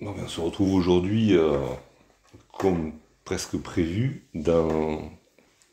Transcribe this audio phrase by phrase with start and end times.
[0.00, 1.58] On se retrouve aujourd'hui, euh,
[2.56, 2.92] comme
[3.24, 5.10] presque prévu, dans...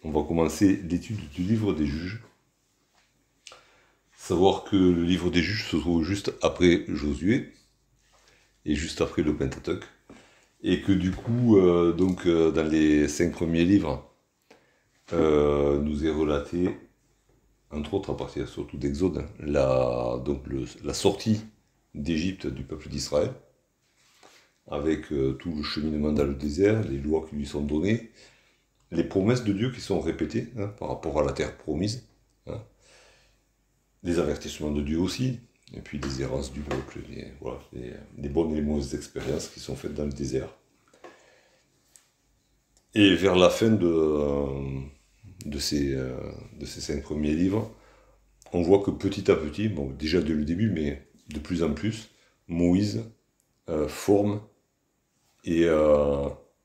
[0.03, 2.23] on va commencer l'étude du livre des juges.
[4.17, 7.53] Savoir que le livre des juges se trouve juste après Josué
[8.65, 9.85] et juste après le Pentateuque.
[10.63, 14.11] Et que du coup, euh, donc, euh, dans les cinq premiers livres,
[15.11, 16.75] nous est relaté,
[17.69, 21.41] entre autres à partir surtout d'Exode, la sortie
[21.93, 23.31] d'Égypte du peuple d'Israël
[24.67, 28.11] avec euh, tout le cheminement dans le désert, les lois qui lui sont données,
[28.91, 32.07] les promesses de Dieu qui sont répétées hein, par rapport à la terre promise,
[32.47, 32.61] hein,
[34.03, 35.39] les avertissements de Dieu aussi,
[35.73, 39.59] et puis les errances du peuple, les, voilà, les, bonnes et les mauvaises expériences qui
[39.59, 40.49] sont faites dans le désert.
[42.93, 44.81] Et vers la fin de, euh,
[45.45, 47.75] euh, de ces cinq premiers livres,
[48.53, 51.73] on voit que petit à petit, bon, déjà dès le début, mais de plus en
[51.73, 52.09] plus,
[52.47, 53.03] Moïse
[53.87, 54.41] forme
[55.45, 55.61] et,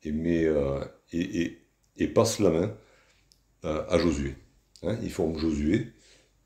[0.03, 2.77] et, met, euh, et, passe la main
[3.63, 4.35] à Josué.
[4.83, 5.93] Hein, il forme Josué,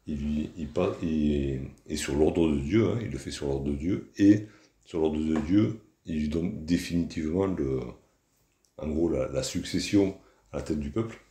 [0.07, 0.51] il,
[1.89, 4.47] et, sur l'ordre de Dieu, hein, il le fait sur l'ordre de Dieu, et
[4.85, 7.81] sur l'ordre de Dieu, il lui donne définitivement le,
[8.79, 10.19] en gros la, la succession
[10.53, 11.25] à la tête du peuple.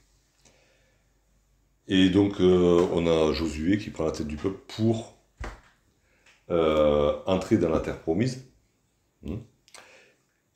[1.88, 5.18] Et donc euh, on a Josué qui prend la tête du peuple pour
[6.50, 8.46] euh, entrer dans la terre promise
[9.28, 9.40] hein,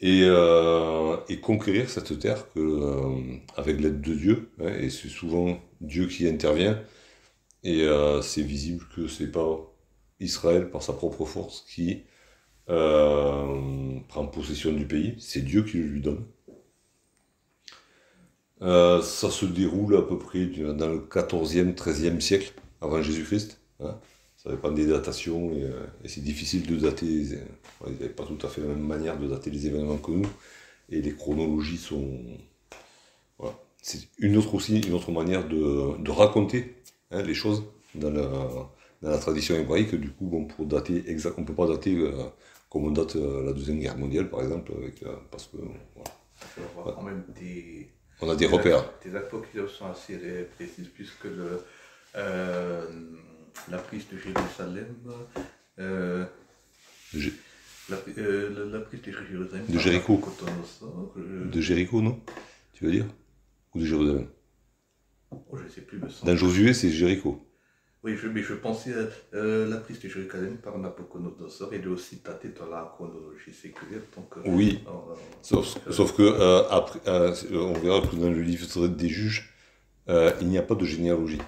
[0.02, 3.18] et, euh, et conquérir cette terre euh,
[3.56, 4.52] avec l'aide de Dieu.
[4.62, 6.80] hein, et c'est souvent Dieu qui intervient.
[7.64, 9.60] Et euh, c'est visible que c'est pas
[10.20, 12.04] Israël par sa propre force qui
[14.08, 16.26] prend possession du pays, c'est Dieu qui le lui donne.
[18.60, 23.60] Ça se déroule à peu près dans le 14e, 13e siècle avant Jésus-Christ.
[23.80, 24.00] hein.
[24.48, 27.06] Ça dépend des datations et, euh, et c'est difficile de dater.
[27.06, 27.40] les-
[27.86, 30.30] ils n'avaient pas tout à fait la même manière de dater les événements que nous
[30.90, 32.08] et les chronologies sont.
[33.38, 33.56] Voilà.
[33.82, 36.76] C'est une autre aussi, une autre manière de, de raconter
[37.12, 37.64] hein, les choses
[37.94, 38.24] dans la,
[39.02, 39.94] dans la tradition hébraïque.
[39.96, 42.12] Du coup, bon, pour dater exact, on ne peut pas dater euh,
[42.70, 45.58] comme on date euh, la Deuxième Guerre mondiale, par exemple, avec, euh, parce que
[46.76, 47.90] voilà, quand même des,
[48.22, 48.94] on a des repères.
[49.04, 51.60] des approximations assez ré- précises, puisque le,
[53.70, 54.96] la prise de Jérusalem.
[55.80, 56.26] euh,
[57.90, 59.66] la, euh, la- la prise de Jérusalem.
[59.70, 60.20] De Jéricho.
[61.18, 62.20] Euh, de Jéricho, non?
[62.74, 63.06] Tu veux dire?
[63.74, 64.28] Ou de Jérusalem?
[65.32, 66.00] Oh, je ne sais plus.
[66.24, 67.44] Dans Josué, c'est Jéricho.
[68.04, 71.88] Oui, je, mais je pensais à euh, la prise de Jérusalem par Nabucodonosor, elle est
[71.88, 74.02] aussi datée dans la chronologie séculaire.
[74.16, 74.80] Donc, euh, Oui.
[75.42, 77.00] Sauf, sauf que après,
[77.52, 79.54] on verra que dans le livre des juges,
[80.08, 81.42] il n'y a pas de généalogie.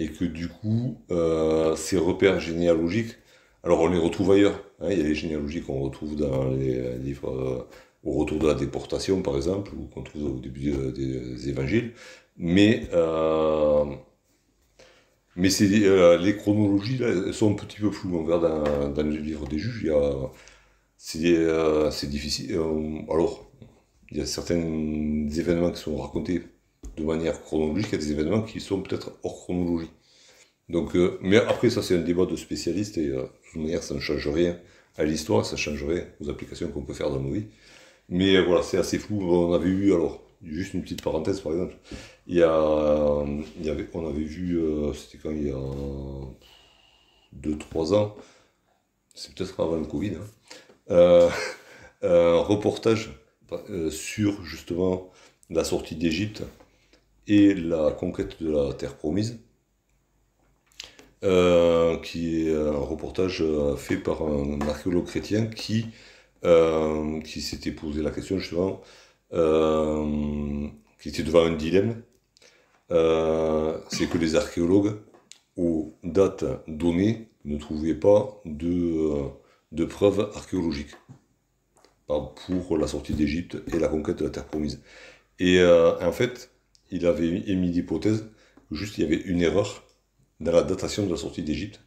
[0.00, 3.16] Et que du coup, euh, ces repères généalogiques,
[3.62, 4.64] alors on les retrouve ailleurs.
[4.80, 7.68] hein, il y a les généalogies qu'on retrouve dans les livres euh,
[8.02, 11.92] au retour de la déportation, par exemple, ou qu'on trouve au début des évangiles.
[12.38, 13.84] Mais, euh,
[15.36, 17.00] mais les chronologies
[17.32, 18.16] sont un petit peu floues.
[18.16, 19.92] On verra dans, le livre des juges,
[20.96, 22.58] c'est difficile.
[23.10, 23.50] Alors,
[24.10, 26.42] il y a certains événements qui sont racontés
[27.00, 29.90] de manière chronologique, a des événements qui sont peut-être hors chronologie.
[30.68, 33.82] Donc, euh, mais après, ça, c'est un débat de spécialistes et euh, de toute manière,
[33.82, 34.58] ça ne change rien
[34.96, 37.46] à l'histoire, ça change rien aux applications qu'on peut faire dans nos vies.
[38.08, 39.20] Mais euh, voilà, c'est assez flou.
[39.22, 41.74] On avait eu, alors, juste une petite parenthèse par exemple,
[42.26, 44.58] il y a, on avait vu,
[44.94, 45.58] c'était quand il y a
[47.36, 48.16] 2-3 ans,
[49.14, 50.12] c'est peut-être avant le Covid,
[50.88, 51.28] hein,
[52.02, 53.10] un reportage
[53.90, 55.10] sur justement
[55.50, 56.42] la sortie d'Égypte
[57.26, 59.40] et la conquête de la terre promise,
[61.22, 65.86] euh, qui est un reportage euh, fait par un archéologue chrétien qui,
[66.44, 68.80] euh, qui s'était posé la question justement,
[70.98, 72.02] qui était devant un dilemme,
[72.88, 74.96] c'est que les archéologues,
[75.56, 79.28] aux dates données, ne trouvaient pas de,
[79.72, 80.96] de preuves archéologiques
[82.06, 84.80] pour la sortie d'Égypte et la conquête de la terre promise.
[85.38, 86.50] Et en fait,
[86.90, 88.26] il avait émis l'hypothèse
[88.70, 89.84] juste il y avait une erreur
[90.40, 91.80] dans la datation de la sortie d'Égypte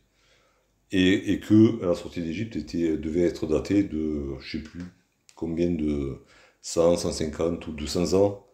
[0.91, 4.83] et, que la sortie d'Égypte devait être datée de, je sais plus
[5.35, 6.19] combien de
[6.61, 8.45] 100, 150 ou 200 ans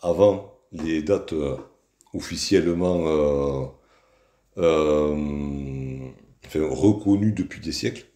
[0.00, 1.56] avant les dates euh,
[2.12, 3.66] officiellement euh,
[4.58, 6.10] euh,
[6.54, 8.06] reconnues depuis des siècles.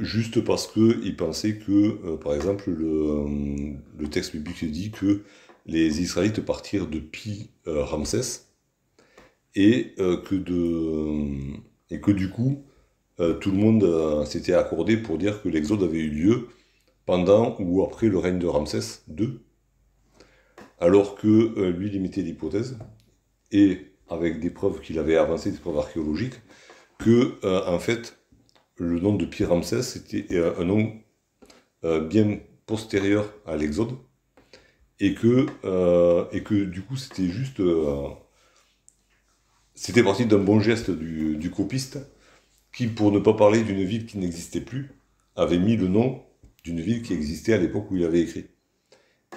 [0.00, 5.24] Juste parce qu'ils pensaient que, par exemple, le, le texte biblique dit que
[5.68, 8.46] les Israélites partirent depuis euh, Ramsès
[9.54, 11.56] et, euh, que de,
[11.90, 12.64] et que du coup,
[13.20, 16.48] euh, tout le monde euh, s'était accordé pour dire que l'exode avait eu lieu
[17.06, 19.40] pendant ou après le règne de Ramsès II,
[20.78, 21.26] alors que
[21.58, 22.78] euh, lui limitait l'hypothèse,
[23.50, 26.40] et avec des preuves qu'il avait avancées, des preuves archéologiques,
[26.98, 27.38] que
[27.68, 28.18] en fait
[28.76, 30.92] le nom de Pierre Ramsès était un nom
[32.08, 33.92] bien postérieur à l'exode,
[35.00, 35.46] et que,
[36.32, 37.60] et que du coup c'était juste
[39.78, 42.00] c'était parti d'un bon geste du, copiste
[42.74, 44.90] qui, pour ne pas parler d'une ville qui n'existait plus,
[45.36, 46.24] avait mis le nom
[46.64, 48.46] d'une ville qui existait à l'époque où il avait écrit.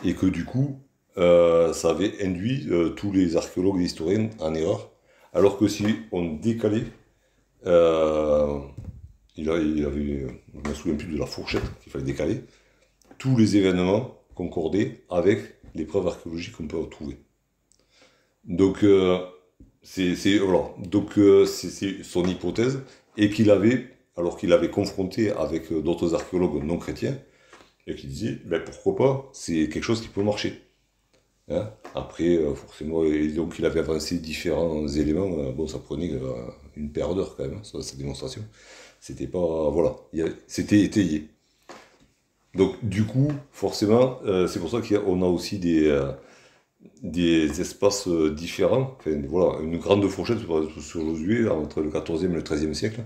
[0.04, 0.82] Et que du coup,
[1.20, 4.92] euh, ça avait induit euh, tous les archéologues et historiens en erreur.
[5.32, 6.86] Alors que si on décalait,
[7.68, 8.60] euh,
[9.38, 12.46] il, avait, il avait, je me souviens plus de la fourchette qu'il fallait décaler,
[13.20, 15.40] tous les événements concordaient avec
[15.76, 17.18] les preuves archéologiques qu'on peut retrouver.
[18.46, 18.84] Donc,
[19.84, 20.70] c'est voilà.
[21.18, 22.82] Euh, son hypothèse
[23.18, 27.18] et qu'il avait, alors qu'il avait confronté avec euh, d'autres archéologues non chrétiens,
[27.88, 30.62] et qui disait, ben pourquoi pas, c'est quelque chose qui peut marcher.
[31.50, 35.52] Hein Après, euh, forcément, et donc il avait avancé différents éléments.
[35.54, 36.12] bon, ça prenait
[36.76, 38.44] une paire d'heures quand même, hein, sa démonstration.
[39.00, 39.96] C'était pas, voilà,
[40.48, 41.30] c'était étayé.
[42.56, 45.90] Donc du coup, forcément, c'est pour ça qu'on a aussi des
[47.02, 48.98] des espaces euh, différents.
[49.28, 53.02] Voilà, une grande fourchette sur Josué entre le 14e et le 13e siècle,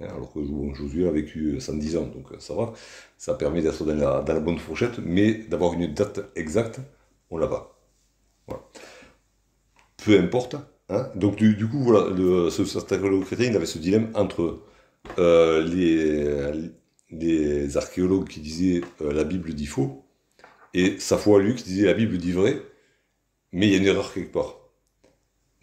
[0.00, 0.40] hein, alors que
[0.74, 2.72] Josué a vécu 110 ans, donc euh, ça va.
[3.18, 6.80] Ça permet d'être dans la, dans la, bonne fourchette, mais d'avoir une date exacte,
[7.30, 7.76] on l'a pas.
[8.46, 8.62] Voilà.
[10.04, 10.56] Peu importe.
[10.88, 11.08] Hein.
[11.14, 14.60] Donc du, coup, voilà, le, ce archéologue chrétien, il avait ce dilemme entre
[15.18, 16.70] euh, les,
[17.10, 20.04] les archéologues qui disaient la Bible dit faux,
[20.74, 22.62] et sa foi à lui qui disait la Bible dit vrai,
[23.52, 24.56] mais il y a une erreur quelque part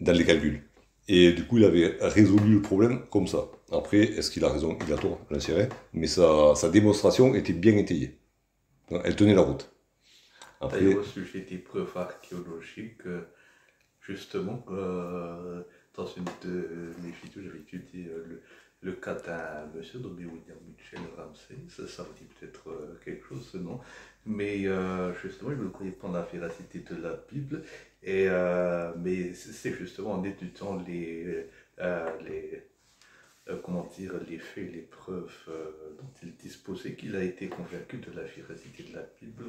[0.00, 0.62] dans les calculs.
[1.08, 3.48] Et du coup, il avait résolu le problème comme ça.
[3.72, 4.78] Après, est-ce qu'il a raison?
[4.86, 8.18] Il a tort, sais mais sa, démonstration était bien étayée.
[8.90, 9.72] Elle tenait la route.
[10.60, 10.94] Après...
[10.94, 13.22] au sujet des preuves archéologiques, euh,
[14.00, 15.62] justement, euh,
[15.94, 18.42] dans une de mes vidéos, j'avais étudié euh, le,
[18.80, 21.56] le cas d'un monsieur nommé William Mitchell Ramsey.
[21.68, 23.80] Ça, ça vous dit peut-être quelque chose, non
[24.28, 27.62] mais euh, justement, je ne croyais pas en la véracité de la Bible.
[28.02, 31.46] Et, euh, mais c'est justement en étudiant les,
[31.80, 32.62] euh, les,
[33.62, 35.48] comment dire, les faits, les preuves
[35.98, 39.46] dont il disposait qu'il a été convaincu de la véracité de la Bible.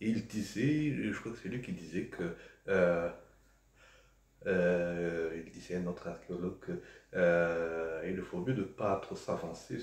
[0.00, 2.34] il disait, je crois que c'est lui qui disait que
[4.46, 9.78] il disait à notre archéologue qu'il faut mieux ne pas trop s'avancer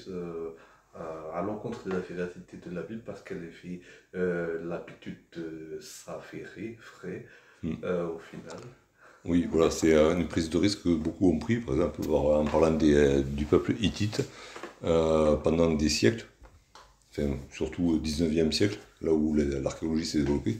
[1.33, 3.81] à l'encontre de la véracité de la Bible parce qu'elle fait
[4.15, 7.25] euh, l'habitude de s'affairer, frais,
[7.63, 7.73] hmm.
[7.83, 8.59] euh, au final.
[9.25, 12.45] Oui, voilà, c'est euh, une prise de risque que beaucoup ont pris, par exemple, en
[12.45, 14.21] parlant des, du peuple hittite
[14.81, 16.25] pendant des siècles,
[17.11, 20.57] enfin, surtout au 19e siècle, là où l'archéologie s'est développée.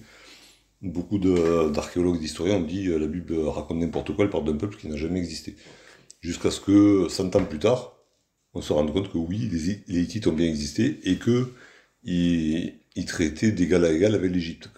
[0.84, 4.90] Beaucoup d'archéologues, d'historiens ont dit la Bible raconte n'importe quoi, elle parle d'un peuple qui
[4.90, 5.56] n'a jamais existé.
[6.20, 7.94] Jusqu'à ce que, 100 ans plus tard,
[8.54, 9.50] on se rend compte que oui,
[9.88, 11.54] les, Hittites ont bien existé et que
[12.04, 14.70] ils, traitaient d'égal à égal avec l'Égypte.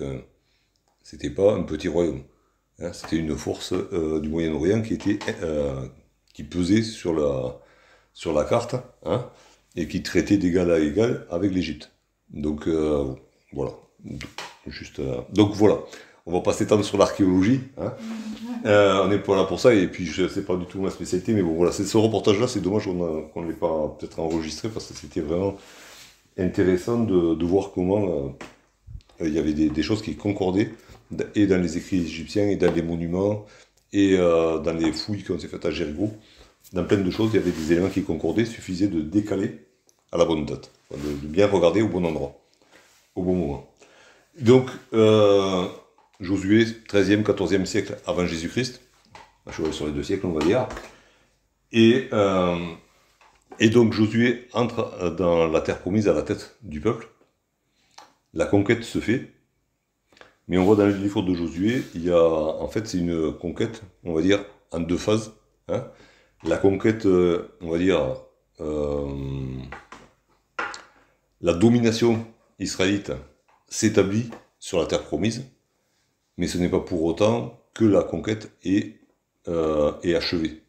[1.04, 2.24] C'était pas un petit royaume.
[2.80, 2.92] Hein.
[2.94, 5.00] c'était une force euh, du Moyen-Orient qui
[5.44, 5.88] euh,
[6.34, 8.75] qui pesait sur la carte
[9.06, 9.30] hein,
[9.75, 11.92] et qui traitait d'égal à égal avec l'Égypte.
[12.31, 13.13] Donc euh,
[13.53, 13.72] voilà.
[14.67, 15.01] Juste,
[15.34, 15.77] donc voilà.
[16.27, 17.62] On va pas s'étendre sur l'archéologie.
[17.77, 17.93] Hein.
[18.65, 20.89] Euh, on n'est pas là pour ça, et puis je sais pas du tout ma
[20.89, 24.88] spécialité, mais bon voilà, ce reportage-là, c'est dommage qu'on ne l'ait pas peut-être enregistré, parce
[24.88, 25.55] que c'était vraiment
[26.38, 28.36] intéressant de, voir comment
[29.22, 30.72] euh, il y avait des, choses qui concordaient,
[31.36, 33.45] et dans les écrits égyptiens, et dans les monuments,
[33.93, 36.10] et euh, dans les fouilles qu'on s'est faites à Jéricho.
[36.74, 39.60] Dans plein de choses, il y avait des éléments qui concordaient, il suffisait de décaler
[40.12, 42.36] à la bonne date, de, bien regarder au bon endroit,
[43.13, 43.69] au bon moment.
[44.39, 44.70] Donc,
[46.20, 48.82] Josué, 13e, 14e siècle avant Jésus-Christ.
[49.51, 50.68] Sur les deux siècles, on va dire.
[51.72, 52.58] Et, euh,
[53.60, 57.10] et donc Josué entre dans la terre promise à la tête du peuple.
[58.34, 59.32] La conquête se fait.
[60.48, 63.34] Mais on voit dans le livre de Josué, il y a, en fait, c'est une
[63.34, 65.34] conquête, on va dire, en deux phases.
[65.70, 65.88] Hein.
[66.44, 68.18] La conquête, euh, on va dire,
[68.60, 69.08] euh,
[71.42, 72.25] la domination
[72.60, 73.12] israélite
[73.67, 74.29] s'établit
[74.60, 75.45] sur la terre promise
[76.38, 78.95] mais ce n'est pas pour autant que la conquête est,
[79.48, 80.62] euh, est achevée.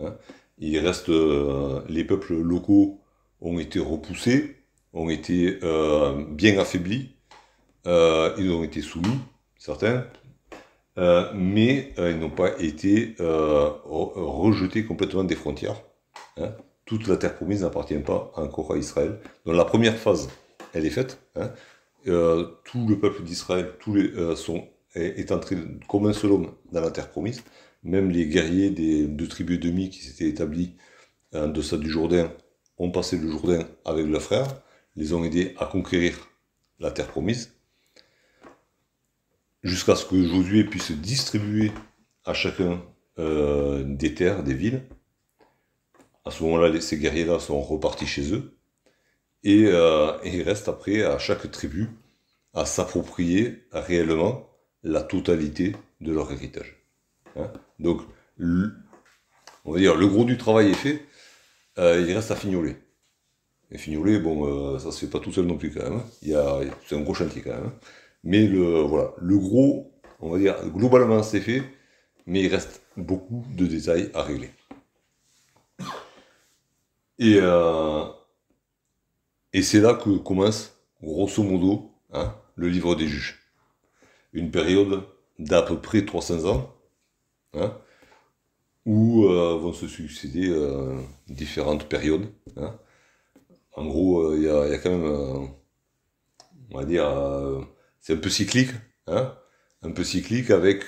[0.00, 0.14] Hein.
[0.58, 3.00] Il reste, euh, les peuples locaux
[3.40, 4.56] ont été repoussés,
[4.92, 7.16] ont été euh, bien affaiblis,
[7.84, 9.18] ils ont été soumis,
[9.58, 10.06] certains,
[10.96, 15.82] mais ils n'ont pas été rejetés complètement des frontières.
[16.38, 16.54] Hein.
[16.86, 19.18] toute la terre promise n'appartient pas encore à Israël.
[19.44, 20.30] Donc la première phase,
[20.72, 21.18] elle est faite.
[21.34, 21.50] Hein.
[22.08, 25.56] Euh, tout le peuple d'Israël tous euh, sont, est, entré
[25.88, 27.42] comme un seul homme dans la terre promise.
[27.84, 30.76] Même les guerriers des deux tribus demi qui s'étaient établis
[31.34, 32.32] en deçà du Jourdain
[32.78, 34.62] ont passé le Jourdain avec leurs frères,
[34.96, 36.28] les ont aidés à conquérir
[36.78, 37.54] la terre promise,
[39.62, 41.72] jusqu'à ce que Josué puisse distribuer
[42.24, 42.82] à chacun
[43.18, 44.82] euh, des terres, des villes.
[46.24, 48.56] À ce moment-là, ces guerriers-là sont repartis chez eux.
[49.44, 51.88] Et, euh, et, il reste après à chaque tribu
[52.54, 54.48] à s'approprier réellement
[54.82, 56.76] la totalité de leur héritage.
[57.36, 57.50] Hein.
[57.78, 58.02] Donc,
[59.64, 61.02] on va dire, le gros du travail est fait,
[61.78, 62.76] euh, il reste à fignoler.
[63.70, 66.00] Et fignoler, bon, euh, ça se fait pas tout seul non plus quand même.
[66.00, 66.60] Hein.
[66.86, 67.66] C'est un gros chantier quand même.
[67.66, 67.74] Hein.
[68.24, 71.62] Mais le, voilà, le gros, on va dire, globalement c'est fait,
[72.26, 74.50] mais il reste beaucoup de détails à régler.
[77.18, 78.04] Et, euh,
[79.52, 83.40] et c'est là que commence, grosso modo, hein, le livre des juges.
[84.32, 85.04] Une période
[85.38, 86.74] d'à peu près 300 ans,
[87.54, 87.76] hein,
[88.86, 92.28] où euh, vont se succéder euh, différentes périodes.
[92.56, 92.78] Hein.
[93.74, 95.48] En gros, euh, il y, a, quand même,
[96.70, 97.06] on va dire,
[98.00, 98.70] c'est un peu cyclique,
[99.06, 100.84] un peu cyclique avec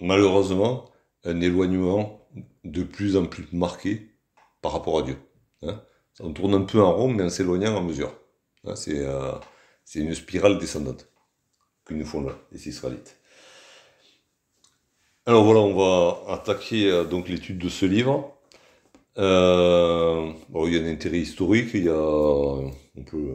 [0.00, 0.90] malheureusement
[1.24, 2.28] un éloignement
[2.64, 4.10] de plus en plus marqué
[4.62, 5.16] par rapport à Dieu.
[6.22, 8.14] On tourne un peu en rond, mais en s'éloignant en mesure.
[8.66, 11.08] Hein, c'est une spirale descendante
[11.84, 13.20] que nous font là, les Israélites.
[15.26, 18.36] Alors voilà, on va attaquer euh, donc l'étude de ce livre.
[19.18, 20.32] Euh,
[20.66, 23.34] il y a un intérêt historique, y a, on peut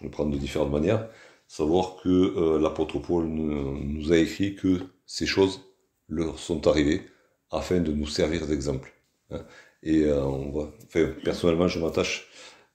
[0.00, 1.08] le prendre de différentes manières.
[1.48, 5.60] Savoir que euh, l'apôtre Paul nous a écrit que ces choses
[6.08, 7.02] leur sont arrivées
[7.50, 8.92] afin de nous servir d'exemple.
[9.30, 9.44] Hein.
[9.82, 10.72] Et on va,
[11.24, 12.28] personnellement, je m'attache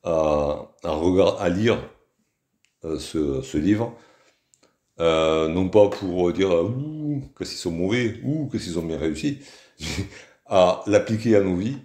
[0.03, 1.77] à, à, lire
[2.83, 3.95] ce, ce, livre
[5.01, 6.49] euh, non pas pour dire
[7.35, 9.39] que s'ils sont mauvais ou que s'ils ont bien réussi,
[9.79, 10.05] mais
[10.45, 11.77] à l'appliquer à nos vies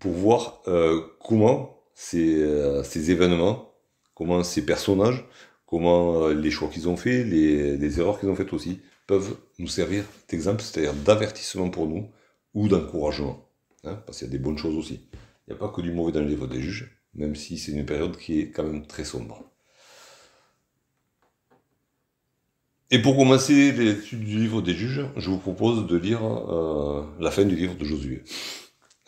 [0.00, 3.72] pour voir euh, comment ces, euh, ces, événements,
[4.14, 5.24] comment ces personnages,
[5.66, 9.68] comment les choix qu'ils ont faits, les, les erreurs qu'ils ont faites aussi, peuvent nous
[9.68, 12.08] servir d'exemple, c'est-à-dire d'avertissement pour nous
[12.54, 13.43] ou d'encouragement.
[13.84, 15.00] Hein, parce qu'il y a des bonnes choses aussi.
[15.46, 17.72] Il n'y a pas que du mauvais dans le livre des juges, même si c'est
[17.72, 19.44] une période qui est quand même très sombre.
[22.90, 27.30] Et pour commencer l'étude du livre des juges, je vous propose de lire euh, la
[27.30, 28.22] fin du livre de Josué.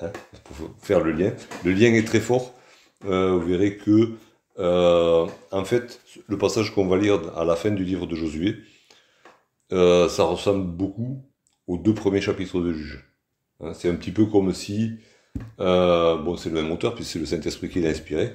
[0.00, 0.10] Hein,
[0.44, 1.32] pour faire le lien.
[1.64, 2.54] Le lien est très fort.
[3.06, 4.12] Euh, vous verrez que,
[4.58, 8.56] euh, en fait, le passage qu'on va lire à la fin du livre de Josué,
[9.70, 11.22] ça ressemble beaucoup
[11.66, 13.04] aux deux premiers chapitres de Juges.
[13.60, 14.92] Hein, c'est un petit peu comme si,
[15.58, 18.32] bon, c'est le même auteur, puisque c'est le Saint-Esprit qui l'a inspiré,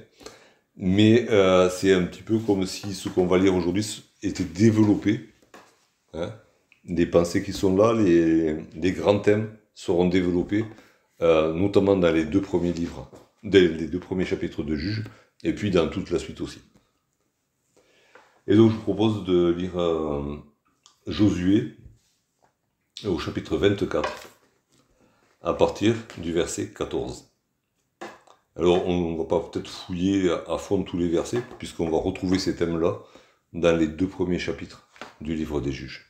[0.78, 1.26] mais
[1.70, 3.86] c'est un petit peu comme si ce qu'on va lire aujourd'hui
[4.24, 5.32] était développé
[6.14, 6.34] Hein.
[6.86, 10.66] les pensées qui sont là, les, grands thèmes seront développés,
[11.22, 13.10] euh, notamment dans les deux premiers livres,
[13.44, 15.04] les deux premiers chapitres de Juge,
[15.44, 16.60] et puis dans toute la suite aussi.
[18.48, 20.36] Et donc je vous propose de lire euh,
[21.08, 21.78] Josué
[23.06, 24.10] au chapitre 24,
[25.42, 27.32] à partir du verset 14.
[28.56, 32.38] Alors on ne va pas peut-être fouiller à fond tous les versets, puisqu'on va retrouver
[32.38, 33.00] ces thèmes-là
[33.54, 34.88] dans les deux premiers chapitres
[35.20, 36.08] du livre des juges.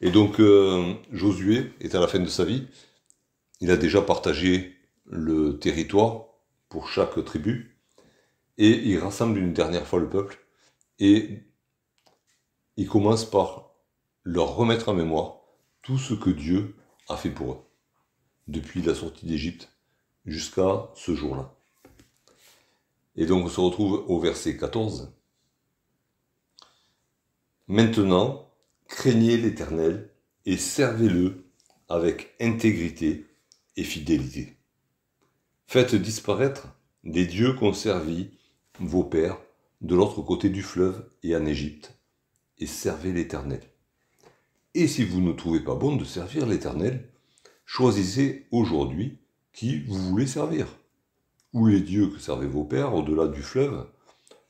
[0.00, 2.66] Et donc euh, Josué est à la fin de sa vie,
[3.60, 6.26] il a déjà partagé le territoire
[6.68, 7.78] pour chaque tribu,
[8.56, 10.38] et il rassemble une dernière fois le peuple,
[10.98, 11.40] et
[12.76, 13.74] il commence par
[14.24, 15.40] leur remettre en mémoire
[15.82, 16.76] tout ce que Dieu
[17.08, 17.60] a fait pour eux,
[18.48, 19.70] depuis la sortie d'Égypte
[20.26, 21.54] jusqu'à ce jour-là.
[23.16, 25.12] Et donc on se retrouve au verset 14.
[27.68, 28.50] Maintenant,
[28.88, 30.10] craignez l'Éternel
[30.46, 31.44] et servez-le
[31.88, 33.26] avec intégrité
[33.76, 34.56] et fidélité.
[35.66, 36.68] Faites disparaître
[37.04, 38.30] les dieux qu'ont servi
[38.78, 39.40] vos pères
[39.80, 41.98] de l'autre côté du fleuve et en Égypte,
[42.58, 43.71] et servez l'Éternel.
[44.74, 47.10] Et si vous ne trouvez pas bon de servir l'Éternel,
[47.66, 49.18] choisissez aujourd'hui
[49.52, 50.66] qui vous voulez servir.
[51.52, 53.86] Ou les dieux que servaient vos pères au-delà du fleuve,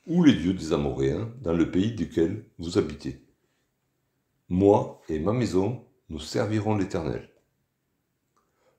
[0.07, 3.25] ou les dieux des Amoréens dans le pays duquel vous habitez.
[4.49, 7.29] Moi et ma maison, nous servirons l'Éternel.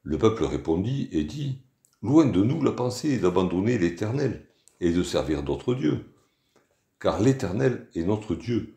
[0.03, 1.59] Le peuple répondit et dit,
[2.01, 4.45] Loin de nous la pensée d'abandonner l'Éternel
[4.81, 6.13] et de servir d'autres dieux.
[7.00, 8.73] Car l'Éternel est notre Dieu,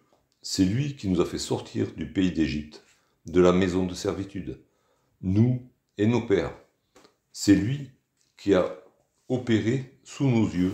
[0.49, 2.85] c'est lui qui nous a fait sortir du pays d'Égypte,
[3.27, 4.63] de la maison de servitude,
[5.21, 6.57] nous et nos pères.
[7.33, 7.91] C'est lui
[8.37, 8.79] qui a
[9.29, 10.73] opéré sous nos yeux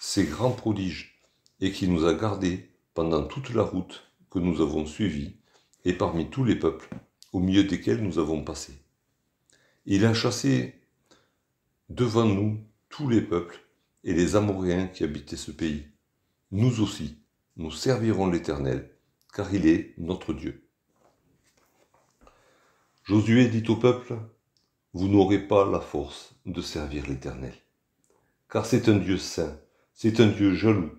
[0.00, 1.22] ces grands prodiges
[1.60, 5.36] et qui nous a gardés pendant toute la route que nous avons suivie
[5.84, 6.88] et parmi tous les peuples
[7.32, 8.72] au milieu desquels nous avons passé.
[9.86, 10.80] Il a chassé
[11.90, 13.60] devant nous tous les peuples
[14.02, 15.86] et les Amoréens qui habitaient ce pays.
[16.50, 17.18] Nous aussi,
[17.56, 18.88] nous servirons l'Éternel,
[19.32, 20.68] car il est notre Dieu.
[23.04, 24.18] Josué dit au peuple,
[24.92, 27.54] Vous n'aurez pas la force de servir l'Éternel,
[28.50, 29.58] car c'est un Dieu saint,
[29.94, 30.92] c'est un Dieu jaloux.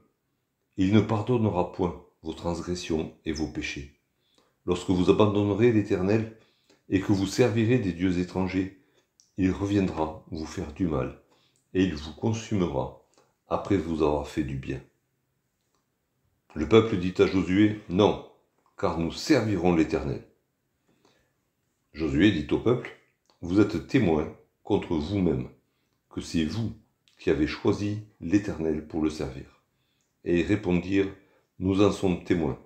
[0.77, 3.99] Il ne pardonnera point vos transgressions et vos péchés.
[4.65, 6.37] Lorsque vous abandonnerez l'Éternel
[6.89, 8.81] et que vous servirez des dieux étrangers,
[9.37, 11.21] il reviendra vous faire du mal,
[11.73, 13.05] et il vous consumera
[13.47, 14.81] après vous avoir fait du bien.
[16.55, 18.29] Le peuple dit à Josué, Non,
[18.77, 20.23] car nous servirons l'Éternel.
[21.93, 22.91] Josué dit au peuple,
[23.41, 24.31] Vous êtes témoins
[24.61, 25.49] contre vous-même,
[26.11, 26.71] que c'est vous
[27.17, 29.63] qui avez choisi l'Éternel pour le servir.
[30.25, 31.11] Et ils répondirent,
[31.57, 32.59] Nous en sommes témoins.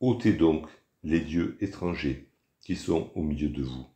[0.00, 0.68] ôtez donc
[1.04, 2.30] les dieux étrangers
[2.62, 3.86] qui sont au milieu de vous,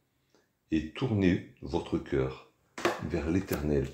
[0.73, 2.53] et tournez votre cœur
[3.05, 3.89] vers l'Éternel,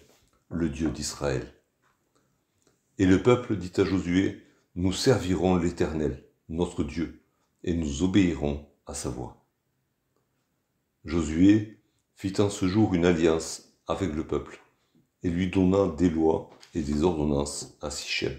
[0.51, 1.62] le Dieu d'Israël.
[2.99, 4.43] Et le peuple dit à Josué,
[4.75, 7.23] Nous servirons l'Éternel, notre Dieu,
[7.65, 9.45] et nous obéirons à sa voix.
[11.05, 11.79] Josué
[12.15, 14.61] fit en ce jour une alliance avec le peuple,
[15.23, 18.37] et lui donna des lois et des ordonnances à Sichem.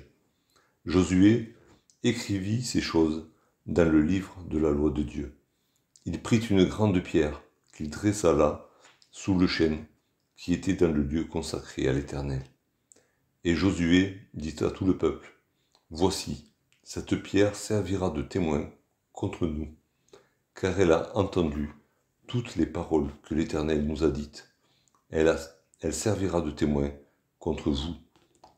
[0.85, 1.55] Josué
[2.03, 3.27] écrivit ces choses
[3.65, 5.37] dans le livre de la loi de Dieu.
[6.05, 7.41] Il prit une grande pierre
[7.73, 8.69] qu'il dressa là,
[9.11, 9.85] sous le chêne,
[10.35, 12.43] qui était dans le lieu consacré à l'Éternel.
[13.45, 15.37] Et Josué dit à tout le peuple,
[15.89, 16.49] Voici,
[16.81, 18.71] cette pierre servira de témoin
[19.11, 19.75] contre nous,
[20.55, 21.69] car elle a entendu
[22.25, 24.49] toutes les paroles que l'Éternel nous a dites.
[25.09, 25.37] Elle,
[25.91, 26.91] servira de témoin
[27.37, 27.95] contre vous,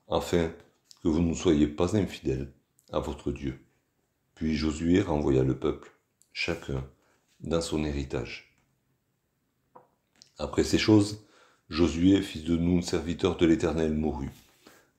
[0.07, 0.53] afin
[1.01, 2.53] que vous ne soyez pas infidèles
[2.91, 3.65] à votre Dieu.
[4.35, 5.91] Puis Josué renvoya le peuple,
[6.31, 6.87] chacun
[7.39, 8.55] dans son héritage.
[10.37, 11.25] Après ces choses,
[11.69, 14.31] Josué, fils de Nun, serviteur de l'Éternel, mourut,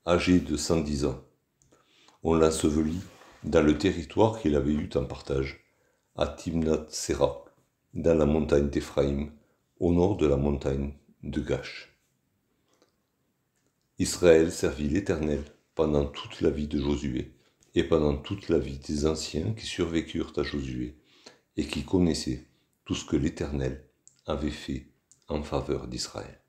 [0.07, 1.21] âgé de cent dix ans.
[2.23, 3.01] On l'ensevelit
[3.43, 5.59] dans le territoire qu'il avait eu en partage,
[6.15, 7.43] à Timnath Sera,
[7.93, 9.31] dans la montagne d'Éphraïm,
[9.81, 10.93] au nord de la montagne
[11.23, 11.93] de Gash.
[13.99, 15.43] Israël servit l'Éternel
[15.75, 17.33] pendant toute la vie de Josué
[17.75, 20.95] et pendant toute la vie des anciens qui survécurent à Josué
[21.57, 22.45] et qui connaissaient
[22.85, 23.83] tout ce que l'Éternel
[24.25, 24.87] avait fait
[25.27, 26.39] en faveur d'Israël.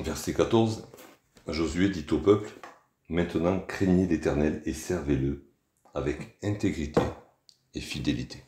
[0.00, 0.88] Verset 14,
[1.46, 2.50] Josué dit au peuple,
[3.08, 5.52] Maintenant craignez l'Éternel et servez-le
[5.94, 7.00] avec intégrité
[7.74, 8.42] et fidélité.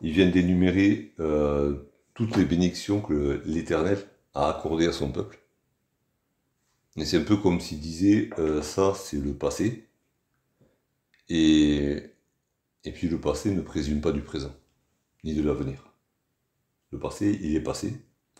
[0.00, 3.98] Il vient d'énumérer euh, toutes les bénédictions que l'Éternel
[4.34, 5.40] a accordées à son peuple.
[6.96, 9.88] Et c'est un peu comme s'il disait, euh, ça c'est le passé,
[11.28, 11.96] et,
[12.84, 14.54] et puis le passé ne présume pas du présent,
[15.24, 15.92] ni de l'avenir.
[16.92, 17.94] Le passé, il est passé,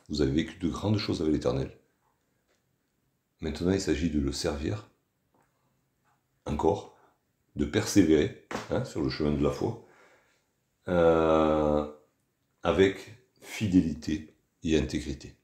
[0.08, 1.70] vous avez vécu de grandes choses avec l'Éternel.
[3.40, 4.88] Maintenant, il s'agit de le servir
[6.46, 6.96] encore,
[7.56, 9.84] de persévérer hein, sur le chemin de la foi,
[10.88, 11.86] euh,
[12.62, 14.34] avec fidélité
[14.64, 15.36] et intégrité,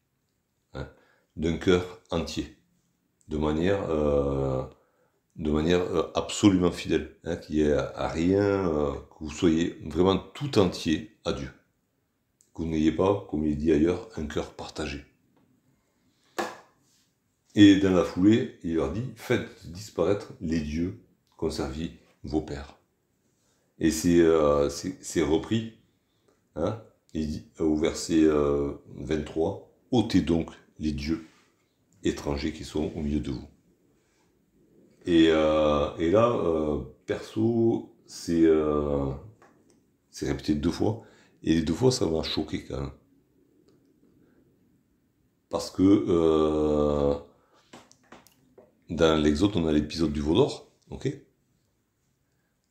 [0.74, 0.88] hein,
[1.36, 2.56] d'un cœur entier,
[3.28, 4.64] de manière, euh,
[5.40, 8.64] euh, absolument fidèle, hein, n'y ait à rien,
[9.10, 11.50] que vous soyez vraiment tout entier à Dieu,
[12.58, 15.04] vous n'ayez pas, comme il dit ailleurs, un cœur partagé.
[17.54, 21.00] Et dans la foulée, il leur dit, faites disparaître les dieux
[21.36, 21.92] qu'ont servi
[22.24, 22.76] vos pères.
[23.78, 24.68] Et c'est euh,
[25.24, 25.74] repris
[26.56, 26.82] hein,
[27.14, 31.24] il dit, au verset 23, euh, ôtez donc les dieux
[32.02, 33.48] étrangers qui sont au milieu de vous.
[35.06, 36.36] Et, euh, et là,
[37.06, 38.46] perso, c'est
[40.22, 41.04] répété deux fois.
[41.42, 42.90] Et deux fois, ça m'a choqué quand même.
[45.50, 47.18] Parce que
[48.90, 51.12] dans l'Exode, on a l'épisode du Vaudor, ok?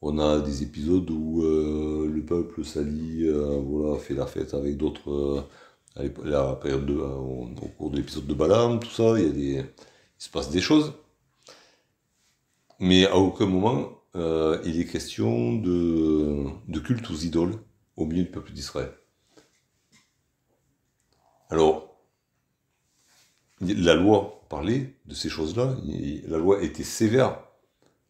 [0.02, 4.78] On a des épisodes où euh, le peuple s'allie, euh, voilà, fait la fête avec
[4.78, 9.30] d'autres, euh, la période de, au, cours de l'épisode de Balaam, tout ça, il, y
[9.30, 9.66] a des, il
[10.18, 10.94] se passe des choses.
[12.80, 17.60] Mais à aucun moment, il est question de, de culte aux idoles
[17.98, 18.92] au milieu du peuple d'Israël.
[21.50, 22.00] Alors,
[23.60, 25.76] la loi parlait de ces choses-là.
[26.28, 27.44] La loi était sévère.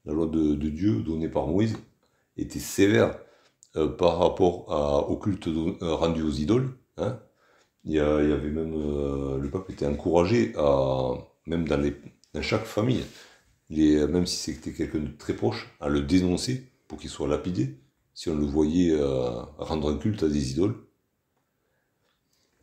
[0.06, 1.78] La loi de, Dieu donnée par Moïse
[2.36, 3.18] était sévère.
[3.76, 6.70] euh, par rapport au culte euh, rendu aux idoles.
[6.98, 7.20] Hein.
[7.86, 8.74] Il, y même
[9.42, 11.14] le peuple était encouragé à
[11.46, 13.06] même dans chaque famille,
[13.70, 17.78] même si c'était quelqu'un de très proche, à le dénoncer pour qu'il soit lapidé
[18.18, 18.98] si on le voyait
[19.60, 20.76] rendre un culte à des idoles.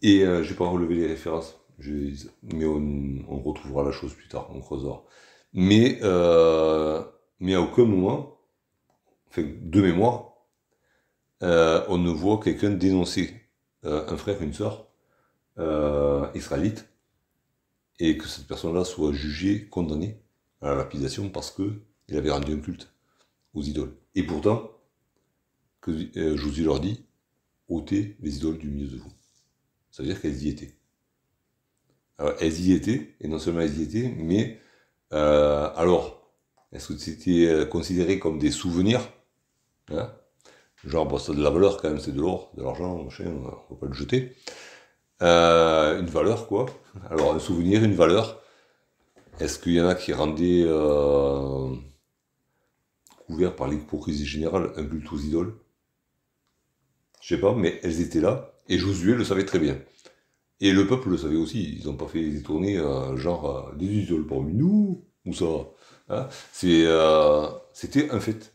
[0.02, 4.60] Et je j'ai pas relevé les références, mais on, retrouvera la chose plus tard, on
[4.60, 5.04] creusera.
[5.52, 6.00] Mais,
[7.38, 8.40] mais à aucun moment,
[9.30, 10.34] enfin, de mémoire,
[11.44, 13.34] euh, on ne voit quelqu'un dénoncer
[13.84, 14.88] euh, un frère, une sœur
[15.58, 16.88] euh, israélite,
[18.00, 20.18] et que cette personne-là soit jugée, condamnée
[20.62, 22.92] à la lapidation parce qu'il avait rendu un culte
[23.52, 23.94] aux idoles.
[24.14, 24.70] Et pourtant,
[25.84, 27.04] que Josué leur dit,
[27.68, 29.12] ôtez les idoles du milieu de vous.
[29.90, 30.74] Ça veut dire qu'elles y étaient.
[32.18, 34.60] Alors, elles y étaient, et non seulement elles y étaient, mais
[35.10, 36.32] alors,
[36.72, 39.02] est-ce que c'était considéré comme des souvenirs
[39.90, 40.12] hein?
[40.86, 43.76] Genre, bon, c'est de la valeur quand même, c'est de l'or, de l'argent, on va
[43.80, 44.36] pas le jeter.
[45.22, 46.66] Euh, une valeur, quoi.
[47.10, 48.42] Alors, un souvenir, une valeur.
[49.40, 51.74] Est-ce qu'il y en a qui rendaient, euh,
[53.26, 55.54] couvert par l'hypocrisie générale, un culte aux idoles?
[57.24, 59.78] Je sais pas, mais elles étaient là, et Josué le savait très bien.
[60.60, 64.26] Et le peuple le savait aussi, ils n'ont pas fait détourner, euh, genre, des idoles
[64.26, 65.46] parmi nous, ou ça.
[66.10, 68.52] Hein C'était un fait.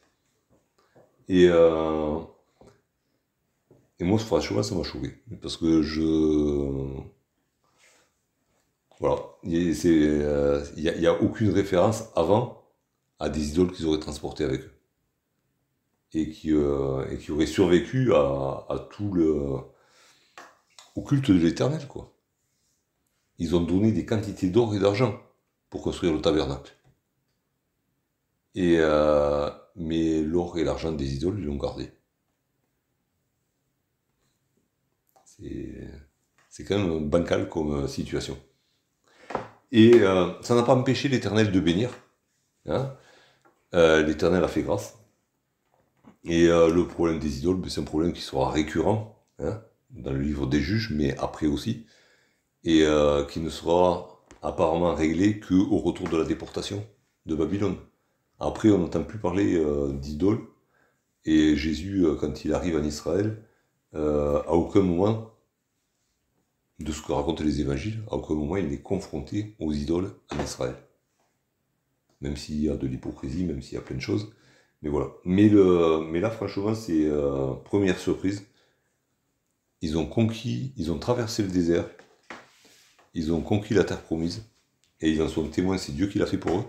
[1.29, 2.19] Et, euh,
[3.99, 5.15] et moi, franchement, ça m'a choqué.
[5.41, 7.01] Parce que je.
[8.99, 9.17] Voilà.
[9.43, 10.61] Il n'y euh,
[11.07, 12.69] a, aucune référence avant
[13.17, 14.78] à des idoles qu'ils auraient transportées avec eux.
[16.13, 19.59] Et qui, euh, et qui auraient survécu à, tout le.
[20.95, 22.11] au culte de l'éternel, quoi.
[23.37, 25.21] Ils ont donné des quantités d'or et d'argent
[25.69, 26.75] pour construire le tabernacle.
[28.55, 31.91] Et, euh, mais l'or et l'argent des idoles, ils l'ont gardé.
[36.49, 38.37] C'est quand même bancal comme situation.
[39.71, 41.91] Et euh, ça n'a pas empêché l'Éternel de bénir.
[42.65, 42.93] Hein.
[43.71, 44.98] L'Éternel a fait grâce.
[46.25, 50.19] Et le problème des idoles, ben, c'est un problème qui sera récurrent hein, dans le
[50.19, 51.85] livre des juges, mais après aussi,
[52.63, 52.83] et
[53.29, 56.85] qui ne sera apparemment réglé qu'au retour de la déportation
[57.25, 57.77] de Babylone.
[58.39, 60.41] Après, on n'entend plus parler euh, d'idoles.
[61.25, 63.43] Et Jésus, euh, quand il arrive en Israël,
[63.95, 65.31] euh, à aucun moment,
[66.79, 70.41] de ce que racontent les évangiles, à aucun moment il n'est confronté aux idoles en
[70.41, 70.75] Israël.
[72.21, 74.31] Même s'il y a de l'hypocrisie, même s'il y a plein de choses.
[74.81, 75.11] Mais voilà.
[75.25, 77.09] Mais, là, franchement, c'est
[77.65, 78.45] première surprise.
[79.81, 81.89] Ils ont conquis, ils ont traversé le désert,
[83.13, 84.43] ils ont conquis la terre promise,
[84.99, 86.65] et ils en sont témoins, c'est Dieu qui l'a fait pour eux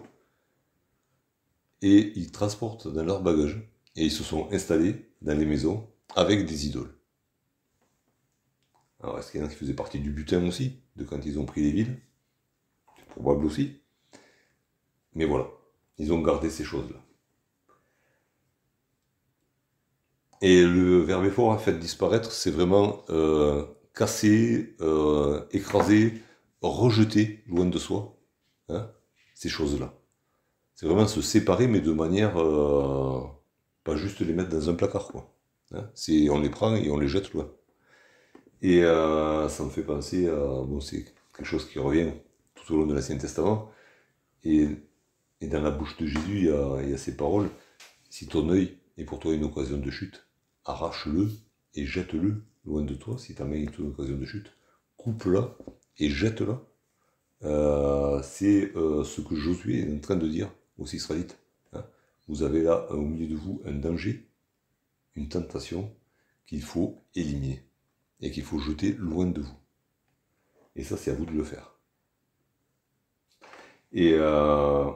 [1.82, 3.58] et ils transportent dans leur bagages
[3.96, 6.94] et ils se sont installés dans les maisons avec des idoles.
[9.02, 11.38] Alors est-ce qu'il y en a qui faisaient partie du butin aussi, de quand ils
[11.38, 12.00] ont pris les villes?
[12.98, 13.80] C'est probable aussi.
[15.14, 15.48] Mais voilà,
[15.98, 16.98] ils ont gardé ces choses-là.
[20.42, 26.14] Et le verbe effort, en fait, disparaître, c'est vraiment euh, casser, euh, écraser,
[26.62, 28.16] rejeter loin de soi
[28.68, 28.90] hein,
[29.34, 29.94] ces choses-là.
[30.74, 32.38] C'est vraiment se séparer, mais de manière.
[32.40, 33.22] Euh,
[33.84, 35.34] pas juste les mettre dans un placard, quoi.
[35.72, 35.88] Hein.
[36.30, 37.50] on les prend et on les jette loin.
[38.62, 40.36] Et ça me fait penser à.
[40.36, 41.04] Bon, c'est
[41.36, 42.12] quelque chose qui revient
[42.54, 43.70] tout au long de l'Ancien Testament.
[44.44, 44.68] Et,
[45.42, 47.50] dans la bouche de Jésus, il y, a, il y a ces paroles
[48.10, 50.29] Si ton œil est pour toi une occasion de chute,
[50.64, 51.30] arrache-le
[51.74, 53.18] et jette-le loin de toi.
[53.18, 54.52] Si ta main est une occasion de chute,
[54.96, 55.56] coupe-la
[55.98, 56.60] et jette-la.
[57.42, 61.38] Euh, c'est ce que Josué est en train de dire aux Israélites.
[61.72, 61.84] Hein.
[62.28, 64.26] Vous avez là au milieu de vous un danger,
[65.14, 65.92] une tentation
[66.46, 67.64] qu'il faut éliminer
[68.20, 69.56] et qu'il faut jeter loin de vous.
[70.76, 71.74] Et ça, c'est à vous de le faire.
[73.92, 74.90] Et, euh,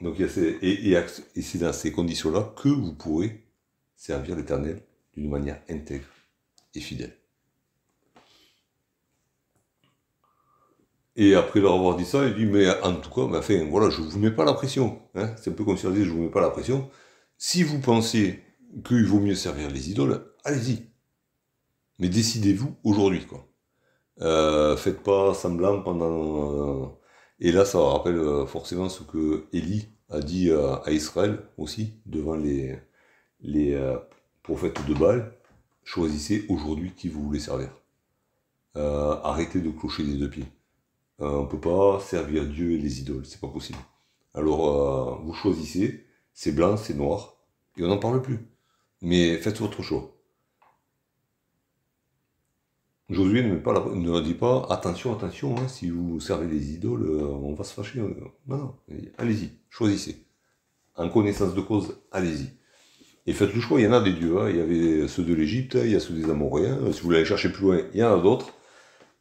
[0.00, 3.44] donc, et, et c'est dans ces conditions-là que vous pourrez
[3.96, 4.82] servir l'Éternel
[5.16, 6.06] d'une manière intègre
[6.74, 7.16] et fidèle.
[11.16, 14.02] Et après leur avoir dit ça, il dit, mais en tout cas, enfin, voilà, je
[14.02, 15.00] ne vous mets pas la pression.
[15.14, 15.34] Hein.
[15.40, 16.90] C'est un peu comme si on disait, je ne vous mets pas la pression.
[17.38, 18.42] Si vous pensez
[18.84, 20.90] qu'il vaut mieux servir les idoles, allez-y.
[21.98, 23.48] Mais décidez-vous aujourd'hui, quoi.
[24.20, 26.84] Euh, faites pas semblant pendant...
[26.84, 26.86] Euh,
[27.40, 32.36] et là, ça rappelle euh, forcément ce que Élie a dit à Israël aussi, devant
[32.36, 32.78] les,
[33.40, 33.74] les
[34.46, 35.32] prophètes de Baal.
[35.82, 37.68] Choisissez aujourd'hui qui vous voulez servir.
[38.76, 40.46] arrêtez de clocher des deux pieds.
[41.20, 43.78] Euh, on ne peut pas servir Dieu et les idoles, c'est pas possible.
[44.34, 47.38] Alors euh, vous choisissez, c'est blanc, c'est noir,
[47.76, 48.38] et on n'en parle plus.
[49.02, 50.12] Mais faites votre choix.
[53.08, 57.04] Josué ne, pas la- ne dit pas attention, attention, hein, si vous servez les idoles,
[57.06, 58.00] euh, on va se fâcher.
[58.00, 58.76] Non, non,
[59.18, 60.24] allez-y, choisissez.
[60.96, 62.50] En connaissance de cause, allez-y.
[63.26, 64.38] Et faites le choix, il y en a des dieux.
[64.38, 64.48] hein.
[64.50, 66.78] Il y avait ceux de l'Égypte, il y a ceux des Amoréens.
[66.92, 68.52] Si vous voulez aller chercher plus loin, il y en a d'autres.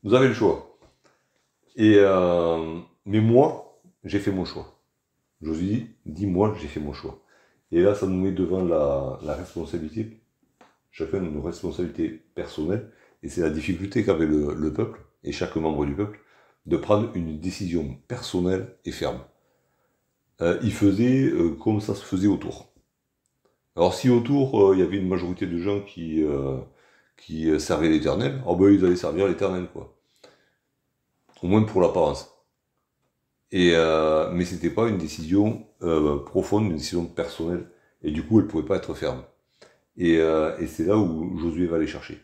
[0.03, 0.77] Vous avez le choix.
[1.75, 4.79] Et, euh, mais moi, j'ai fait mon choix.
[5.41, 7.21] Josué dit, dis-moi, j'ai fait mon choix.
[7.71, 10.21] Et là, ça nous met devant la, responsabilité,
[10.91, 12.91] chacun de nos responsabilités personnelles,
[13.23, 16.19] et c'est la difficulté qu'avait le, le peuple, et chaque membre du peuple,
[16.65, 19.19] de prendre une décision personnelle et ferme.
[20.41, 22.74] Euh, il faisait euh, comme ça se faisait autour.
[23.75, 26.57] Alors si autour, euh, il y avait une majorité de gens qui, euh,
[27.31, 29.93] euh, servaient l'éternel, oh ben ils allaient servir l'éternel, quoi.
[31.41, 32.31] Au moins pour l'apparence.
[33.51, 37.69] Et, euh, mais c'était pas une décision euh, profonde, une décision personnelle,
[38.03, 39.23] et du coup elle pouvait pas être ferme.
[39.97, 42.21] Et, et c'est là où Josué va aller chercher.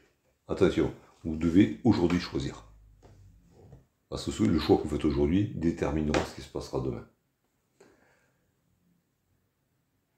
[0.50, 0.92] Attention,
[1.24, 2.66] vous devez aujourd'hui choisir.
[4.10, 7.06] Parce que le choix que vous faites aujourd'hui déterminera ce qui se passera demain.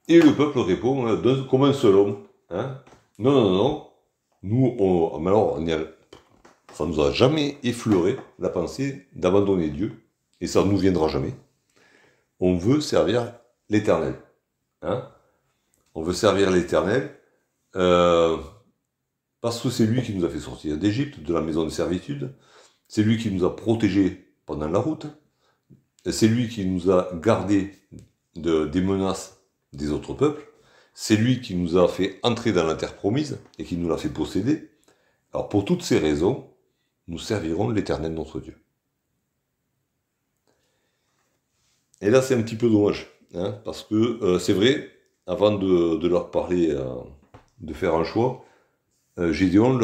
[0.08, 2.18] Et le peuple répond hein, comme un seul homme.
[2.50, 2.82] hein.
[3.20, 3.90] non, non, non.
[4.44, 5.60] Nous, on, alors,
[6.74, 9.94] ça nous a jamais effleuré la pensée d'abandonner Dieu.
[10.42, 11.34] Et ça ne nous viendra jamais.
[12.40, 13.34] On veut servir
[13.70, 14.16] l'éternel.
[14.82, 15.10] hein.
[15.96, 17.18] on veut servir l'éternel.
[17.76, 18.38] euh,
[19.42, 22.34] parce que c'est lui qui nous a fait sortir d'Égypte, de la maison de servitude.
[22.88, 25.08] C'est lui qui nous a protégés pendant la route.
[26.10, 27.74] C'est lui qui nous a gardés
[28.36, 29.43] de, des menaces
[29.74, 30.48] des autres peuples.
[30.94, 33.98] C'est lui qui nous a fait entrer dans la terre promise et qui nous l'a
[33.98, 34.70] fait posséder.
[35.34, 36.50] Alors pour toutes ces raisons,
[37.08, 38.56] nous servirons l'éternel notre Dieu.
[42.02, 44.92] Et là c'est un petit peu dommage, hein, parce que euh, c'est vrai,
[45.26, 46.96] avant de, leur parler, euh,
[47.60, 48.46] de faire un choix,
[49.20, 49.80] euh, Gédéon,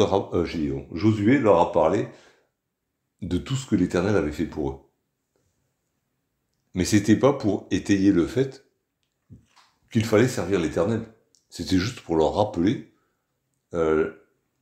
[0.92, 2.08] Josué leur a parlé
[3.22, 4.78] de tout ce que l'Éternel avait fait pour eux.
[6.74, 8.64] Mais c'était pas pour étayer le fait
[9.90, 11.02] qu'il fallait servir l'Éternel.
[11.48, 12.92] C'était juste pour leur rappeler
[13.74, 14.12] euh,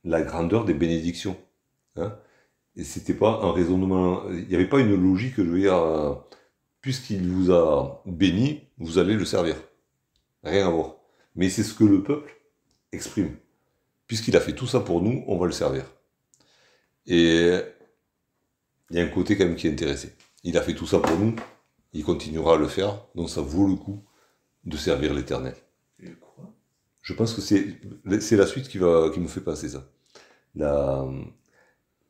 [0.03, 1.37] la grandeur des bénédictions.
[1.95, 2.17] Hein.
[2.75, 4.23] Et c'était pas un raisonnement.
[4.29, 6.15] Il n'y avait pas une logique, je veux dire, euh,
[6.81, 9.55] puisqu'il vous a béni, vous allez le servir.
[10.43, 10.95] Rien à voir.
[11.35, 12.35] Mais c'est ce que le peuple
[12.91, 13.35] exprime.
[14.07, 15.85] Puisqu'il a fait tout ça pour nous, on va le servir.
[17.05, 17.59] Et
[18.89, 20.15] il y a un côté quand même qui est intéressé.
[20.43, 21.35] Il a fait tout ça pour nous,
[21.93, 24.03] il continuera à le faire, donc ça vaut le coup
[24.65, 25.55] de servir l'Éternel.
[27.01, 29.87] Je pense que c'est la suite qui, va, qui me fait penser ça.
[30.55, 31.05] La-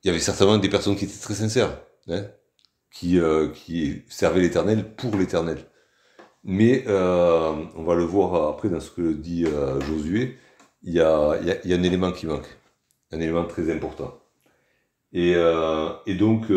[0.03, 2.25] il y avait certainement des personnes qui étaient très sincères, hein,
[2.91, 5.59] qui, euh, qui servaient l'Éternel pour l'Éternel.
[6.43, 10.37] Mais euh, on va le voir après dans ce que dit euh, Josué,
[10.83, 12.47] il y a, il y a- il y a un élément qui manque,
[13.11, 14.19] un élément très important.
[15.13, 15.33] Et,
[16.05, 16.49] et donc,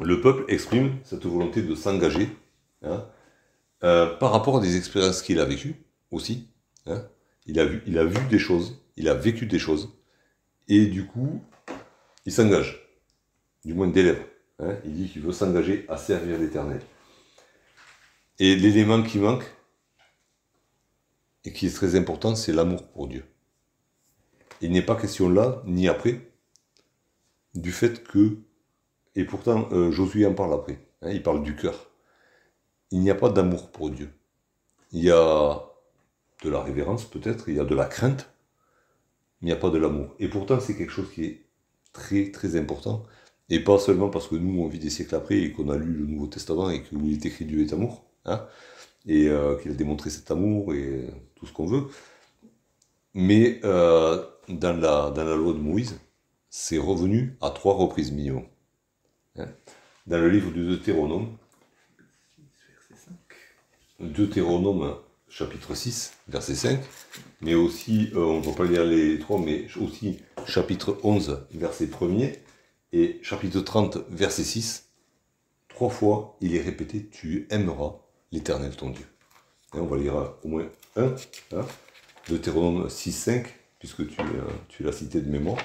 [0.00, 2.28] le peuple exprime cette volonté de s'engager
[2.82, 3.06] hein,
[3.84, 5.76] euh, par rapport à des expériences qu'il a vécues
[6.10, 6.48] aussi.
[6.86, 7.06] hein.
[7.46, 9.92] Il, a vu, il a vu des choses, il a vécu des choses,
[10.68, 11.42] et du coup,
[12.26, 12.88] il s'engage,
[13.64, 14.24] du moins des lèvres.
[14.60, 14.76] hein.
[14.84, 16.80] Il dit qu'il veut s'engager à servir l'Éternel.
[18.38, 19.44] Et l'élément qui manque,
[21.44, 23.24] et qui est très important, c'est l'amour pour Dieu.
[24.60, 26.32] Il n'est pas question là, ni après,
[27.54, 28.38] du fait que,
[29.14, 31.90] et pourtant euh, Josué en parle après, hein, il parle du cœur.
[32.94, 34.08] Il n'y a pas d'amour pour Dieu.
[34.92, 35.60] Il y a
[36.44, 38.30] de la révérence peut-être, il y a de la crainte,
[39.40, 40.14] mais il n'y a pas de l'amour.
[40.20, 41.44] Et pourtant c'est quelque chose qui est
[41.92, 43.04] très très important,
[43.50, 45.92] et pas seulement parce que nous on vit des siècles après et qu'on a lu
[45.92, 48.46] le Nouveau Testament et que est écrit Dieu est amour, hein,
[49.06, 51.88] et euh, qu'il a démontré cet amour et tout ce qu'on veut,
[53.12, 55.98] mais euh, dans, la, dans la loi de Moïse,
[56.48, 58.44] c'est revenu à trois reprises minimum.
[59.36, 59.48] Hein.
[60.06, 61.43] Dans le livre de Deutéronome, Verset 5.
[64.12, 64.96] Deutéronome
[65.28, 66.80] chapitre 6, verset 5,
[67.40, 71.86] mais aussi, euh, on ne va pas lire les trois, mais aussi chapitre 11, verset
[71.86, 72.38] 1er,
[72.92, 74.90] et chapitre 30, verset 6,
[75.68, 77.96] trois fois il est répété, tu aimeras
[78.30, 79.06] l'éternel ton Dieu.
[79.74, 81.14] Et on va lire euh, au moins un,
[81.52, 81.66] hein,
[82.28, 83.46] Deutéronome 6, 5,
[83.78, 85.58] puisque tu, euh, tu l'as cité de mémoire.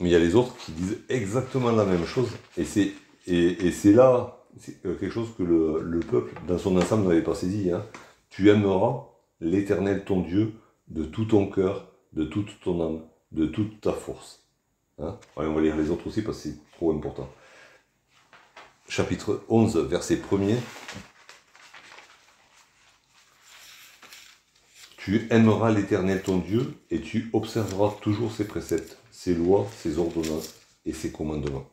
[0.00, 4.43] Mais il y a les autres qui disent exactement la même chose, et c'est là
[4.58, 7.70] c'est euh, quelque chose que le, le peuple, dans son ensemble, n'avait pas saisi.
[7.70, 7.84] hein.
[8.30, 9.06] Tu aimeras
[9.40, 10.54] l'Éternel ton Dieu
[10.88, 14.44] de tout ton cœur, de toute ton âme, de toute ta force.
[14.98, 17.28] Hein Allez, on va lire les autres aussi parce que c'est trop important.
[18.88, 20.56] Chapitre 11, verset 1er.
[24.96, 30.54] Tu aimeras l'Éternel ton Dieu et tu observeras toujours ses préceptes, ses lois, ses ordonnances
[30.86, 31.66] et ses commandements.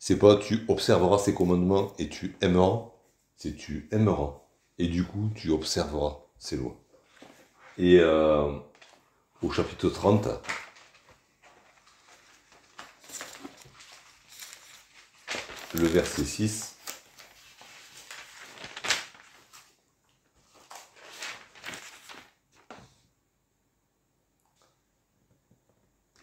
[0.00, 2.90] C'est pas tu observeras ses commandements et tu aimeras,
[3.36, 4.40] c'est tu aimeras
[4.78, 6.76] et du coup tu observeras ses lois.
[7.78, 8.52] Et euh,
[9.42, 10.28] au chapitre 30,
[15.74, 16.74] le verset 6,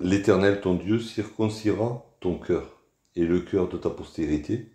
[0.01, 2.84] L'Éternel ton Dieu circoncira ton cœur
[3.15, 4.71] et le cœur de ta postérité,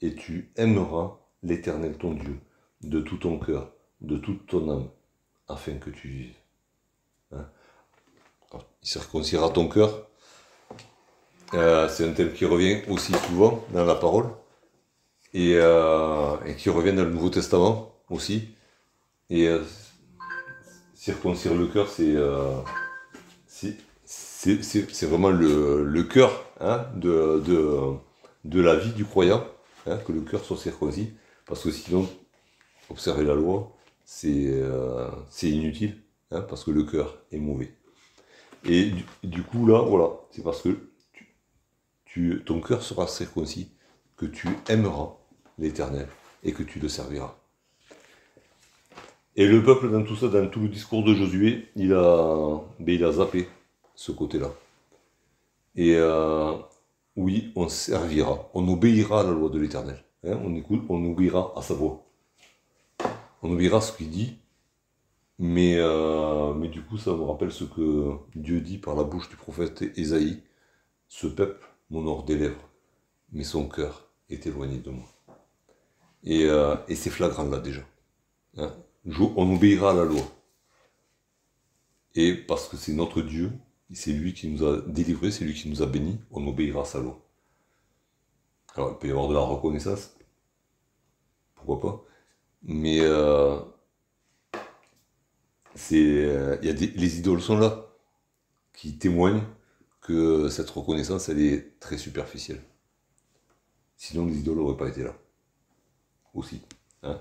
[0.00, 2.38] et tu aimeras l'Éternel ton Dieu
[2.82, 4.88] de tout ton cœur, de toute ton âme,
[5.48, 6.36] afin que tu vives.
[7.32, 7.46] Hein?
[8.82, 10.08] Il circoncira ton cœur.
[11.54, 14.26] Euh, c'est un thème qui revient aussi souvent dans la parole
[15.34, 18.48] et, euh, qui revient dans le Nouveau Testament aussi.
[19.30, 19.62] Et euh,
[20.94, 22.16] circoncire le cœur, c'est
[24.12, 29.44] c'est vraiment le, cœur hein, de, la vie du croyant,
[29.86, 31.12] hein, que le cœur soit circoncis,
[31.46, 32.08] parce que sinon,
[32.90, 33.72] observer la loi,
[34.04, 35.08] c'est euh,
[35.42, 37.72] inutile, hein, parce que le cœur est mauvais.
[38.64, 40.76] Et du, coup, là, voilà, c'est parce que
[42.44, 43.70] ton cœur sera circoncis,
[44.16, 45.16] que tu aimeras
[45.58, 46.08] l'Éternel
[46.44, 47.36] et que tu le serviras.
[49.34, 52.94] Et le peuple, dans tout ça, dans tout le discours de Josué, il a, ben,
[52.94, 53.48] il a zappé
[53.94, 54.50] ce côté-là.
[55.76, 56.54] Et euh,
[57.16, 60.02] oui, on servira, on obéira à la loi de l'Éternel.
[60.24, 62.04] Hein, on écoute, on obéira à sa voix.
[63.42, 64.38] On obéira ce qu'il dit,
[65.38, 69.28] mais, euh, mais du coup, ça me rappelle ce que Dieu dit par la bouche
[69.28, 70.42] du prophète Ésaïe.
[71.08, 72.68] Ce peuple m'honore des lèvres,
[73.32, 75.08] mais son cœur est éloigné de moi.
[76.24, 77.82] Et, euh, et c'est flagrant là déjà.
[78.56, 78.72] Hein.
[79.36, 80.22] On obéira à la loi.
[82.14, 83.50] Et parce que c'est notre Dieu,
[83.94, 86.84] c'est lui qui nous a délivrés, c'est lui qui nous a bénis, on obéira à
[86.84, 87.20] sa loi.
[88.74, 90.16] Alors il peut y avoir de la reconnaissance,
[91.54, 92.04] pourquoi pas,
[92.62, 93.58] mais euh,
[95.74, 97.86] c'est, euh, y a les idoles sont là,
[98.72, 99.42] qui témoignent
[100.00, 102.62] que cette reconnaissance, elle est très superficielle.
[103.96, 105.14] Sinon, les idoles n'auraient pas été là.
[106.34, 106.60] Aussi.
[107.04, 107.20] Hein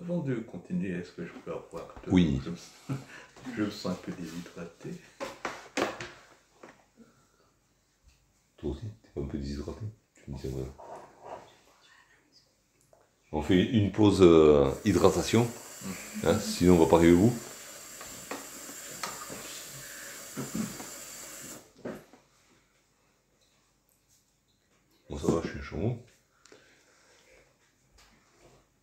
[0.00, 1.92] Avant de continuer, est-ce que je peux avoir...
[2.06, 2.40] Oui.
[3.56, 4.90] Je me sens un peu déshydraté.
[8.56, 9.80] Toi aussi, t'es un peu déshydraté
[10.14, 10.64] Tu me dis vrai.
[13.32, 15.48] On fait une pause euh, hydratation,
[16.24, 17.38] hein, sinon on va pas arriver au bout.
[25.08, 25.96] Bon ça va, je suis chaud.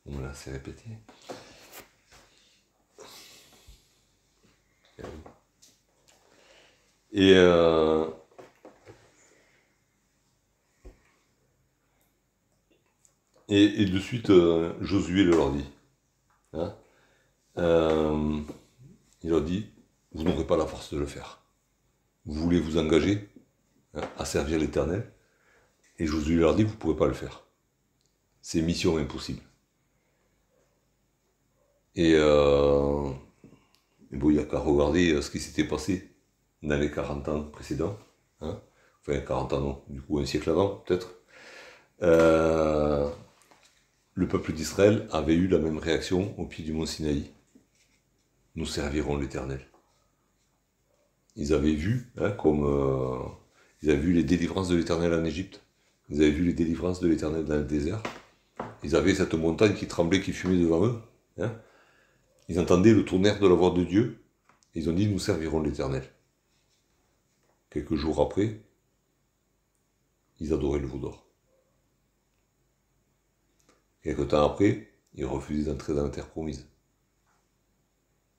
[0.06, 0.86] Bon là c'est répété.
[7.18, 8.06] Et euh,
[13.50, 15.64] Et, de suite, euh, Josué leur dit,
[16.54, 16.76] hein,
[17.58, 18.42] euh,
[19.24, 19.68] il leur dit,
[20.12, 21.42] vous n'aurez pas la force de le faire.
[22.26, 23.30] Vous voulez vous engager
[23.94, 25.12] hein, à servir l'Éternel,
[25.98, 27.46] et Josué leur dit, vous ne pourrez pas le faire.
[28.42, 29.42] C'est mission impossible.
[31.96, 33.10] Et, euh,
[34.12, 36.17] il n'y a qu'à regarder ce qui s'était passé
[36.64, 37.98] dans les 40 ans précédents.
[38.42, 38.60] Hein,
[39.02, 41.16] enfin, 40 ans, non, du coup, un siècle avant, peut-être.
[42.04, 43.10] Euh,
[44.14, 47.32] le peuple d'Israël avait eu la même réaction au pied du mont Sinaï.
[48.56, 49.62] Nous servirons l'Éternel.
[51.36, 53.24] Ils avaient vu, hein, comme euh,
[53.82, 55.62] ils avaient vu les délivrances de l'Éternel en Égypte,
[56.10, 58.02] ils avaient vu les délivrances de l'Éternel dans le désert.
[58.84, 61.00] Ils avaient cette montagne qui tremblait, qui fumait devant eux.
[61.40, 61.52] Hein.
[62.50, 64.20] Ils entendaient le tonnerre de la voix de Dieu.
[64.74, 66.04] ils ont dit, nous servirons l'Éternel.
[67.70, 68.62] Quelques jours après,
[70.40, 71.14] ils adoraient le veau
[74.02, 76.68] Quelque temps après, il refusait d'entrer dans la terre promise.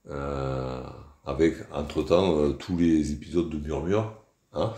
[0.07, 0.83] Euh,
[1.26, 4.24] avec, entre-temps, euh, tous les épisodes de murmure.
[4.55, 4.72] Hein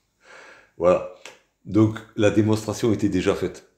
[0.78, 1.14] voilà.
[1.66, 3.68] Donc, la démonstration était déjà faite.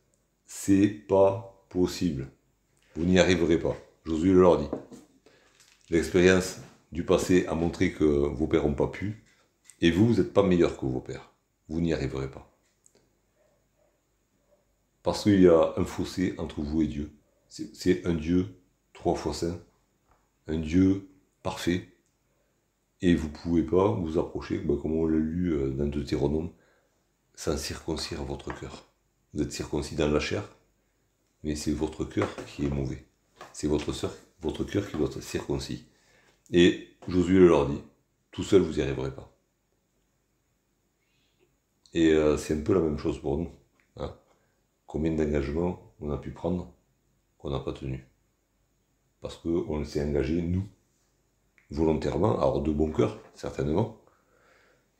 [0.46, 2.30] C'est pas possible.
[2.94, 3.76] Vous n'y arriverez pas.
[4.04, 4.68] Josué le leur dit.
[5.90, 6.58] L'expérience
[6.92, 9.24] du passé a montré que vos pères n'ont pas pu.
[9.80, 11.32] Et vous, vous n'êtes pas meilleur que vos pères.
[11.68, 12.50] Vous n'y arriverez pas.
[15.02, 17.12] Parce qu'il y a un fossé entre vous et Dieu.
[17.48, 18.58] C'est un Dieu
[18.92, 19.58] trois fois saint,
[20.48, 21.08] un Dieu
[21.42, 21.88] parfait,
[23.00, 26.50] et vous ne pouvez pas vous approcher, ben, comme on l'a lu euh, dans Deutéronome,
[27.34, 28.88] sans circoncire votre cœur.
[29.32, 30.42] Vous êtes circoncis dans la chair,
[31.44, 33.06] mais c'est votre cœur qui est mauvais.
[33.52, 33.92] C'est votre
[34.40, 35.86] votre cœur qui doit être circoncis.
[36.50, 37.80] Et Josué leur dit,
[38.32, 39.37] tout seul vous n'y arriverez pas.
[41.94, 43.50] Et euh, c'est un peu la même chose pour nous.
[43.96, 44.14] Hein.
[44.86, 46.72] Combien d'engagements on a pu prendre
[47.38, 48.06] qu'on n'a pas tenu
[49.20, 50.64] Parce qu'on s'est engagé, nous,
[51.70, 53.98] volontairement, alors de bon cœur, certainement,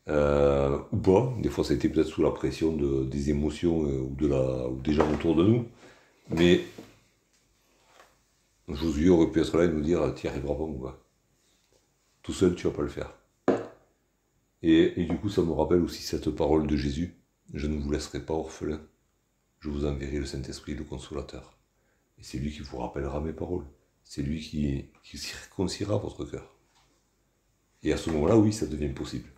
[0.09, 1.35] euh, ou pas.
[1.41, 4.27] Des fois, ça a été peut-être sous la pression de, des émotions euh, ou, de
[4.27, 5.67] la, ou des gens autour de nous.
[6.31, 6.63] Mais
[8.69, 10.99] Josué aurait pu être là et nous dire Tu n'y arriveras pas, mon gars.
[12.23, 13.18] Tout seul, tu vas pas le faire.
[14.63, 17.17] Et, du coup, ça me rappelle aussi cette parole de Jésus
[17.55, 18.81] Je ne vous laisserai pas orphelin.
[19.61, 21.59] Je vous enverrai le Saint-Esprit, le Consolateur.
[22.19, 23.67] Et c'est lui qui vous rappellera mes paroles.
[24.03, 26.57] C'est lui qui, qui circoncira votre cœur.
[27.83, 29.29] Et à ce moment-là, oui, ça devient possible.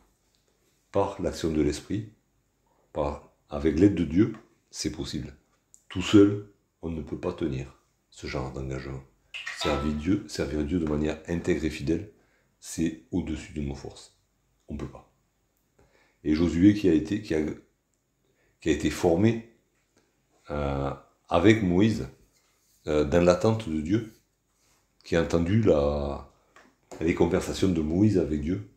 [0.93, 2.13] Par l'action de l'Esprit,
[2.93, 4.35] par, avec l'aide de Dieu,
[4.71, 5.35] c'est possible.
[5.89, 6.51] Tout seul,
[6.83, 7.77] on ne peut pas tenir
[8.11, 9.03] ce genre d'engagement.
[9.59, 12.11] Servir Dieu, servir Dieu de manière intègre et fidèle,
[12.59, 14.17] c'est au-dessus de nos forces.
[14.69, 15.10] On ne peut pas.
[16.25, 19.49] Et Josué qui a été, formé
[20.51, 20.91] euh,
[21.29, 22.09] avec Moïse
[22.87, 24.13] euh, dans l'attente de Dieu,
[25.05, 25.65] qui a entendu
[27.01, 28.69] les conversations de Moïse avec Dieu,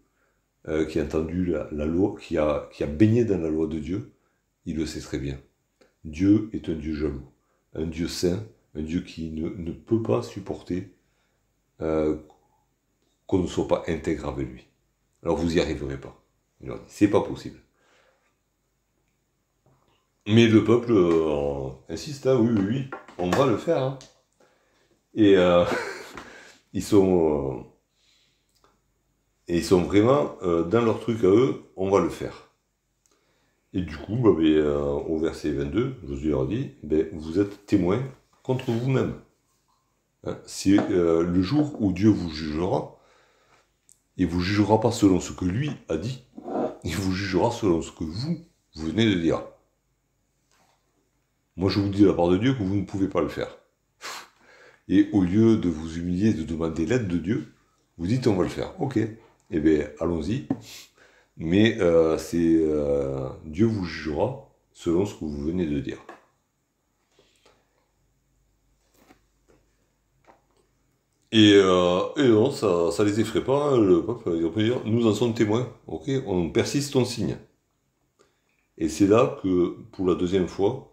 [0.69, 4.13] euh, qui a entendu la, loi, qui a, baigné dans la loi de Dieu,
[4.65, 5.37] il le sait très bien.
[6.05, 7.29] Dieu est un Dieu jaloux,
[7.75, 8.41] un Dieu saint,
[8.75, 10.91] un Dieu qui ne, ne peut pas supporter
[11.79, 14.67] qu'on ne soit pas intègre avec lui.
[15.21, 16.22] Alors vous n'y arriverez pas.
[16.64, 17.59] Il leur dit, c'est pas possible.
[20.26, 22.89] Mais le peuple euh, insiste, hein, oui, oui, oui,
[23.20, 23.84] on va le faire.
[23.84, 23.99] Hein.
[25.14, 25.64] Et euh,
[26.74, 27.68] ils sont
[29.47, 32.49] et ils sont vraiment dans leur truc à eux, on va le faire.
[33.74, 36.72] Et du coup, bah, ben, au verset 22, Josué leur dit,
[37.11, 38.01] vous êtes témoins
[38.43, 39.16] contre vous-même.
[40.26, 42.97] Hein, c'est euh, le jour où Dieu vous jugera,
[44.16, 46.24] il vous jugera pas selon ce que lui a dit,
[46.84, 49.41] il vous jugera selon ce que vous, vous venez de dire.
[51.55, 53.29] Moi, je vous dis de la part de Dieu que vous ne pouvez pas le
[53.29, 53.57] faire.
[54.89, 57.53] Et au lieu de vous humilier, de demander l'aide de Dieu,
[57.97, 58.73] vous dites on va le faire.
[58.81, 60.47] Ok, eh bien, allons-y.
[61.38, 65.99] Mais euh, c'est euh, Dieu vous jugera selon ce que vous venez de dire.
[71.34, 74.86] Et, euh, et non, ça, ça les effraie pas, hein, le peuple, ils peut dire,
[74.86, 77.38] nous en sommes témoins, on persiste, on signe.
[78.77, 80.91] Et c'est là que, pour la deuxième fois,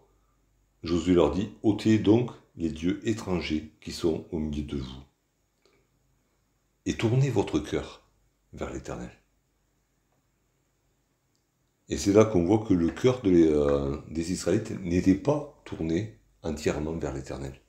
[0.81, 5.03] Josué leur dit, ôtez donc les dieux étrangers qui sont au milieu de vous.
[6.87, 8.01] Et tournez votre cœur
[8.53, 9.11] vers l'éternel.
[11.87, 16.93] Et c'est là qu'on voit que le cœur euh, des Israélites n'était pas tourné entièrement
[16.93, 17.61] vers l'éternel.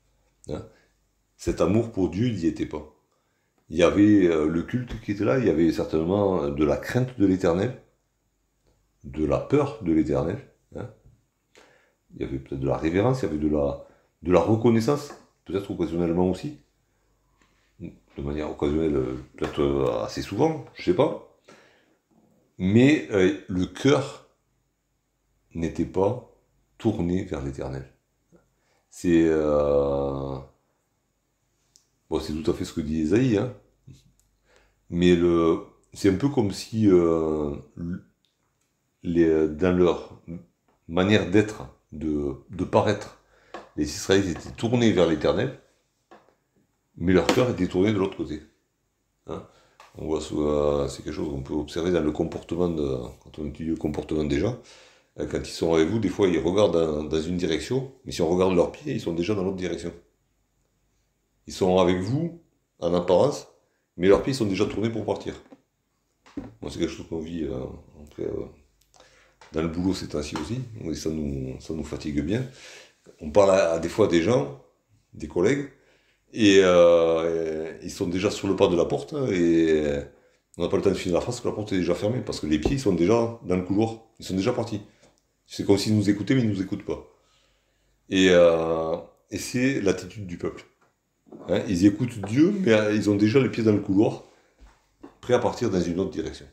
[0.48, 0.64] Hein
[1.42, 2.94] cet amour pour Dieu, n'y était pas.
[3.68, 6.76] Il y avait euh, le culte qui était là, il y avait certainement de la
[6.76, 7.82] crainte de l'éternel,
[9.02, 10.38] de la peur de l'éternel.
[10.76, 10.88] Hein.
[12.14, 13.48] Il y avait peut-être de la révérence, il y avait de
[14.32, 15.14] la, reconnaissance,
[15.44, 16.60] peut-être occasionnellement aussi.
[17.80, 21.28] De manière occasionnelle, euh, peut-être euh, assez souvent, je ne sais pas.
[22.56, 23.08] Mais
[23.48, 24.28] le cœur
[25.56, 26.30] n'était pas
[26.78, 27.84] tourné vers l'éternel.
[28.90, 29.28] C'est
[32.20, 33.54] c'est tout à fait ce que dit Esaïe, hein.
[34.90, 35.18] mais
[35.92, 37.54] c'est un peu comme si euh,
[39.04, 40.20] dans leur
[40.88, 43.18] manière d'être, de, paraître,
[43.76, 45.58] les Israélites étaient tournés vers l'éternel,
[46.96, 48.42] mais leur cœur était tourné de l'autre côté.
[49.28, 49.46] Hein.
[49.96, 50.20] on voit
[50.88, 54.24] c'est quelque chose qu'on peut observer dans le comportement, de, quand on étudie le comportement
[54.24, 54.58] des gens.
[55.18, 58.22] Euh, quand ils sont avec vous, des fois ils regardent dans une direction, mais si
[58.22, 59.92] on regarde leurs pieds, ils sont déjà dans l'autre direction.
[61.46, 62.40] Ils sont avec vous,
[62.78, 63.48] en apparence,
[63.96, 65.34] mais leurs pieds sont déjà tournés pour partir.
[66.60, 67.64] Moi, c'est quelque chose qu'on vit euh,
[68.20, 68.46] euh,
[69.52, 72.44] dans le boulot ces temps-ci aussi, et ça nous, ça nous fatigue bien.
[73.20, 74.62] On parle à, des fois des gens,
[75.12, 75.68] des collègues,
[76.32, 79.84] et euh, ils sont déjà sur le pas de la porte, et
[80.56, 82.20] on n'a pas le temps de finir la phrase que la porte est déjà fermée,
[82.24, 84.80] parce que les pieds sont déjà dans le couloir, ils sont déjà partis.
[85.46, 87.06] C'est comme s'ils nous écoutaient, mais ils ne nous écoutent pas.
[88.08, 88.28] Et,
[89.30, 90.64] et c'est l'attitude du peuple.
[91.48, 94.24] Hein, ils écoutent Dieu, mais euh, ils ont déjà les pieds dans le couloir,
[95.20, 96.46] prêts à partir dans une autre direction.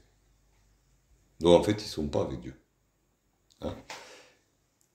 [1.39, 2.53] Donc en fait, ils ne sont pas avec Dieu.
[3.61, 3.75] Hein.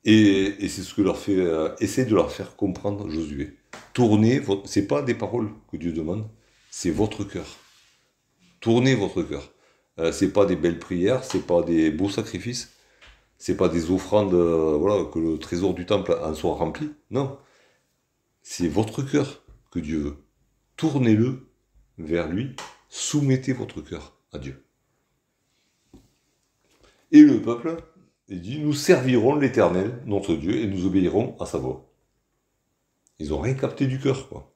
[0.05, 3.59] et, c'est ce que leur fait, euh, essaie de leur faire comprendre Josué.
[3.93, 6.26] Tournez, votre, c'est pas des paroles que Dieu demande,
[6.70, 7.47] c'est votre cœur.
[8.61, 9.53] Tournez votre cœur.
[10.01, 12.72] Euh, c'est pas des belles prières, c'est pas des beaux sacrifices,
[13.39, 16.91] c'est pas des offrandes, voilà, que le trésor du temple en soit rempli.
[17.11, 17.39] Non,
[18.43, 19.44] c'est votre cœur
[19.79, 20.16] Dieu veut.
[20.77, 21.49] tournez-le
[21.99, 22.57] vers lui,
[22.89, 24.64] soumettez votre cœur à Dieu.
[27.12, 27.77] Et le peuple,
[28.29, 31.89] dit, nous servirons l'Éternel, notre Dieu, et nous obéirons à sa voix.
[33.18, 34.53] Ils ont rien capté du cœur, quoi.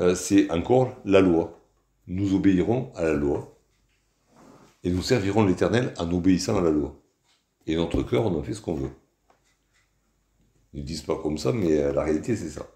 [0.00, 1.58] Euh, c'est encore la loi.
[2.06, 3.56] Nous obéirons à la loi,
[4.82, 7.00] et nous servirons l'Éternel en obéissant à la loi.
[7.66, 8.90] Et notre cœur, on en fait ce qu'on veut.
[10.72, 12.66] Ils ne disent pas comme ça, mais euh, la réalité, c'est ça.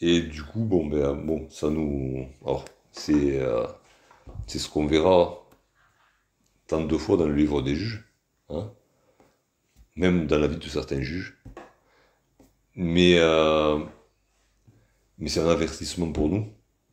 [0.00, 2.28] Et du coup, bon, ben, bon, ça nous.
[2.44, 3.66] Alors, c'est, euh,
[4.46, 5.44] c'est ce qu'on verra
[6.66, 8.04] tant de fois dans le livre des juges,
[8.50, 8.72] hein,
[9.96, 11.38] même dans la vie de certains juges.
[12.76, 13.84] Mais, euh,
[15.18, 16.46] mais c'est un avertissement pour nous,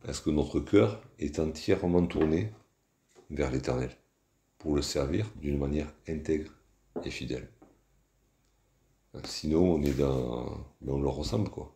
[0.03, 2.51] parce que notre cœur est entièrement tourné
[3.29, 3.91] vers l'éternel,
[4.57, 6.51] pour le servir d'une manière intègre
[7.03, 7.49] et fidèle.
[9.25, 10.45] Sinon, on est dans.
[10.81, 11.74] Ben, on le ressemble, quoi.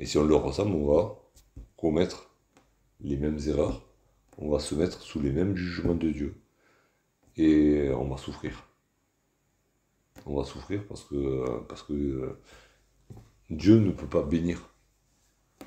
[0.00, 1.14] Et si on le ressemble, on va
[1.76, 2.30] commettre
[3.00, 3.86] les mêmes erreurs,
[4.38, 6.34] on va se mettre sous les mêmes jugements de Dieu.
[7.36, 8.66] Et on va souffrir.
[10.24, 12.40] On va souffrir parce que, parce que euh,
[13.50, 14.74] Dieu ne peut pas bénir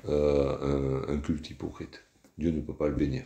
[0.08, 2.02] euh, un, culte hypocrite.
[2.36, 3.24] Dieu ne peut pas le bénir.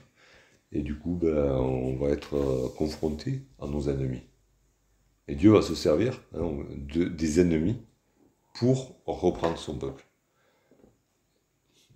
[0.72, 4.22] Et du coup, ben, on va être euh, confronté à nos ennemis.
[5.26, 6.58] Et Dieu va se servir hein,
[6.94, 7.80] des ennemis
[8.54, 10.07] pour reprendre son peuple.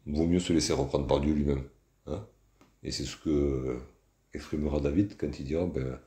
[0.07, 1.64] Vaut mieux se laisser reprendre par Dieu lui-même.
[2.07, 2.26] Hein.
[2.82, 3.78] Et c'est ce que
[4.34, 6.00] exprimera David quand il dira ben,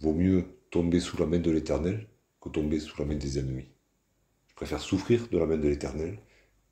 [0.00, 2.08] vaut mieux tomber sous la main de l'Éternel
[2.40, 3.68] que tomber sous la main des ennemis.
[4.48, 6.18] Je préfère souffrir de la main de l'Éternel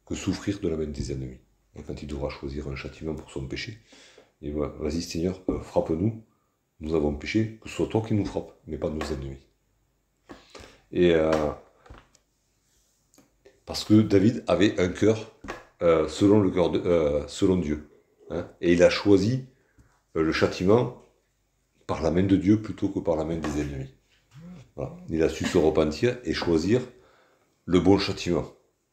[0.04, 1.38] que souffrir de la main des ennemis.
[1.86, 3.78] Quand il devra choisir un châtiment pour son péché,
[4.40, 6.22] il va vas-y Seigneur, euh, frappe-nous,
[6.80, 9.38] nous avons péché, que ce soit toi qui nous frappe, mais pas nos ennemis.
[10.92, 11.52] Et euh,
[13.64, 15.32] parce que David avait un cœur
[15.82, 17.88] euh, selon le cœur de, selon Dieu.
[18.30, 19.46] Hein, et il a choisi
[20.14, 21.02] le châtiment
[21.86, 23.94] par la main de Dieu plutôt que par la main des ennemis.
[25.08, 26.82] Il a su se repentir et choisir
[27.64, 28.44] le bon châtiment.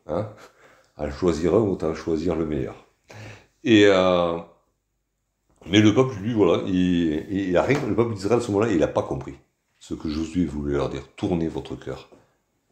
[0.06, 0.30] Hein
[0.98, 2.86] à choisir un, autant choisir le meilleur.
[3.64, 4.38] Et euh,
[5.66, 9.04] mais le peuple, lui, voilà, il, le peuple d'Israël à ce moment-là, il n'a pas
[9.04, 9.36] compris
[9.80, 11.08] ce que Josué voulait leur dire.
[11.16, 12.10] Tournez votre cœur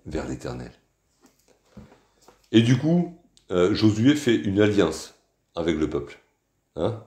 [0.06, 0.72] vers l'Éternel.
[2.52, 3.18] Et du coup,
[3.52, 5.16] euh, Josué fait une alliance
[5.56, 6.20] avec le peuple.
[6.76, 7.04] Hein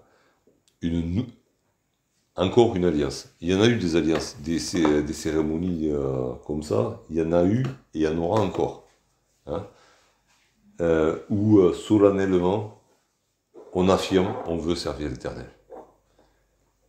[2.36, 3.28] encore une alliance.
[3.40, 7.32] Il y en a eu des alliances, des, cérémonies euh, comme ça, il y en
[7.32, 8.86] a eu et il y en aura encore.
[9.46, 9.66] Hein,
[10.80, 12.80] euh, où solennellement,
[13.72, 15.46] on affirme, on veut servir l'Éternel.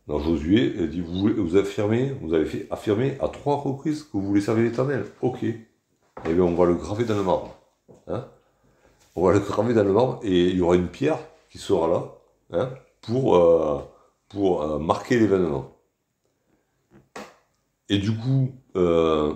[0.08, 4.40] Josué, dit, vous, vous affirmez, vous avez fait affirmer à trois reprises que vous voulez
[4.40, 5.04] servir l'Éternel.
[5.22, 5.42] Ok.
[5.42, 5.64] Eh
[6.24, 7.56] bien, on va le graver dans le marbre.
[8.06, 8.26] Hein
[9.16, 11.18] on va le graver dans le marbre et il y aura une pierre
[11.50, 12.12] qui sera là
[12.52, 13.36] hein, pour
[14.28, 15.76] pour euh, marquer l'événement.
[17.88, 19.32] Et du coup, euh,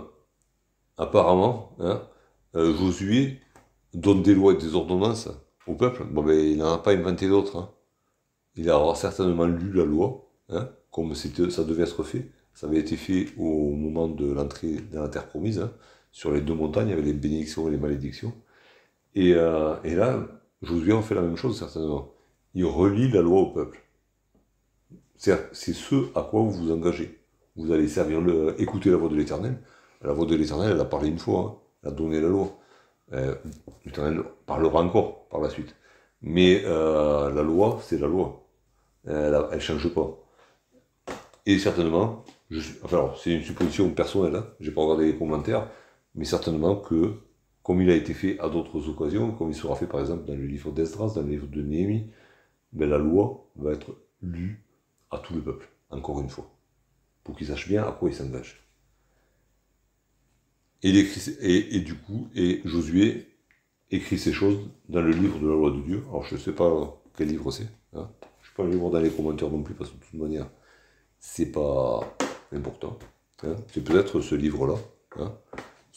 [0.99, 2.03] apparemment, hein,
[2.57, 3.41] euh, Josué
[3.95, 5.29] donne des lois et des ordonnances
[5.67, 6.05] au peuple.
[6.05, 7.57] Bon, ben, il n'en a pas inventé d'autres.
[7.57, 7.71] Hein.
[8.57, 10.29] Il a certainement lu la loi,
[10.91, 12.31] comme ça devait être fait.
[12.53, 15.69] Ça avait été fait au moment de l'entrée dans la terre promise,
[16.11, 18.33] sur les deux montagnes, avec les bénédictions et les malédictions.
[19.15, 20.19] Et, et là,
[20.63, 22.13] Josué en fait la même chose, certainement.
[22.55, 23.83] Il relie la loi au peuple.
[25.17, 27.21] C'est ce à quoi vous vous engagez.
[27.57, 28.21] Vous allez servir
[28.59, 29.61] écouter la voix de l'Éternel.
[30.03, 31.55] La voix de l'Éternel, elle a parlé une fois, hein.
[31.83, 32.49] elle a donné la loi.
[33.13, 33.35] Euh,
[33.85, 35.75] L'Éternel parlera encore par la suite.
[36.23, 38.47] Mais euh, la loi, c'est la loi.
[39.07, 40.19] Elle ne change pas.
[41.47, 42.25] Et certainement,
[42.83, 45.69] enfin, c'est une supposition personnelle, hein, je n'ai pas regardé les commentaires,
[46.15, 47.15] mais certainement que,
[47.71, 50.35] comme il a été fait à d'autres occasions, comme il sera fait par exemple dans
[50.35, 52.11] le livre d'Esdras, dans le livre de Néhémie,
[52.73, 54.65] ben, la loi va être lue
[55.13, 56.51] à tout le peuple, encore une fois,
[57.23, 58.67] pour qu'ils sachent bien à quoi ils s'engagent.
[60.83, 60.91] Et,
[61.79, 63.29] du coup, et Josué
[63.93, 64.59] écrit ces choses
[64.89, 66.03] dans le livre de la loi de Dieu.
[66.09, 67.69] Alors je ne sais pas quel livre c'est.
[67.93, 68.11] Hein.
[68.43, 70.21] Je ne vais pas le voir dans les commentaires non plus, parce que de toute
[70.21, 70.51] manière,
[71.21, 72.01] c'est pas
[72.51, 72.99] important.
[73.45, 73.55] Hein.
[73.73, 74.75] C'est peut-être ce livre-là.
[75.21, 75.33] Hein.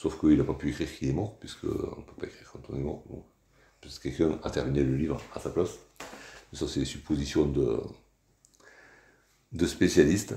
[0.03, 2.59] Sauf qu'il n'a pas pu écrire qu'il est mort, puisqu'on ne peut pas écrire quand
[2.69, 3.05] on est mort.
[3.79, 5.79] parce que quelqu'un a terminé le livre à sa place.
[6.51, 7.79] ça, c'est des suppositions de,
[9.53, 10.35] de spécialistes.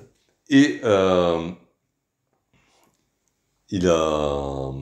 [0.51, 1.51] Et euh,
[3.71, 4.73] il, a,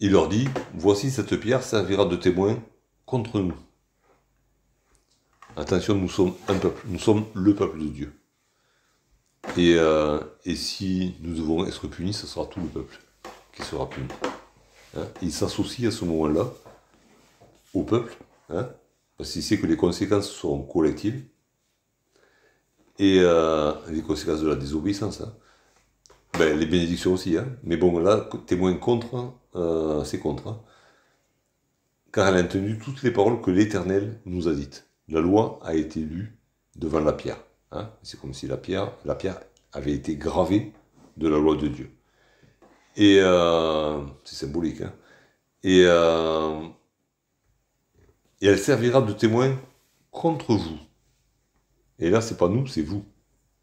[0.00, 2.62] il leur dit, voici cette pierre servira de témoin
[3.06, 3.56] contre nous.
[5.56, 8.20] Attention, nous sommes un peuple, nous sommes le peuple de Dieu.
[9.56, 13.00] Et, euh, et si nous devons être punis, ce sera tout le peuple
[13.56, 14.08] qui sera puni.
[14.96, 15.06] Hein?
[15.22, 16.46] Il s'associe à ce moment-là
[17.74, 18.16] au peuple,
[18.50, 18.68] hein?
[19.16, 21.24] Parce qu'il sait que les conséquences seront collectives,
[22.98, 25.20] et euh, les conséquences de la désobéissance.
[25.20, 25.34] Hein?
[26.38, 30.62] Ben, les bénédictions aussi, mais bon, là, témoin contre, euh, c'est contre.
[32.12, 34.86] Car elle a entendu toutes les paroles que l'Éternel nous a dites.
[35.08, 36.38] La loi a été lue
[36.74, 37.38] devant la pierre.
[38.02, 39.38] C'est comme si la pierre, la pierre
[39.72, 40.72] avait été gravée
[41.18, 41.90] de la loi de Dieu.
[42.96, 44.80] Et euh, c'est symbolique.
[44.80, 44.92] Hein.
[45.62, 46.66] Et, euh,
[48.40, 49.58] et elle servira de témoin
[50.10, 50.78] contre vous.
[51.98, 53.04] Et là, c'est pas nous, c'est vous.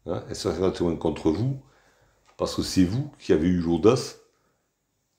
[0.06, 0.24] Hein.
[0.28, 1.60] Elle servira de témoin contre vous
[2.36, 4.20] parce que c'est vous qui avez eu l'audace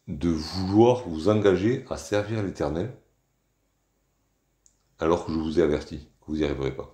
[0.08, 2.96] de vouloir vous engager à servir l'Éternel
[5.00, 6.94] alors que je vous ai averti que vous n'y arriverez pas.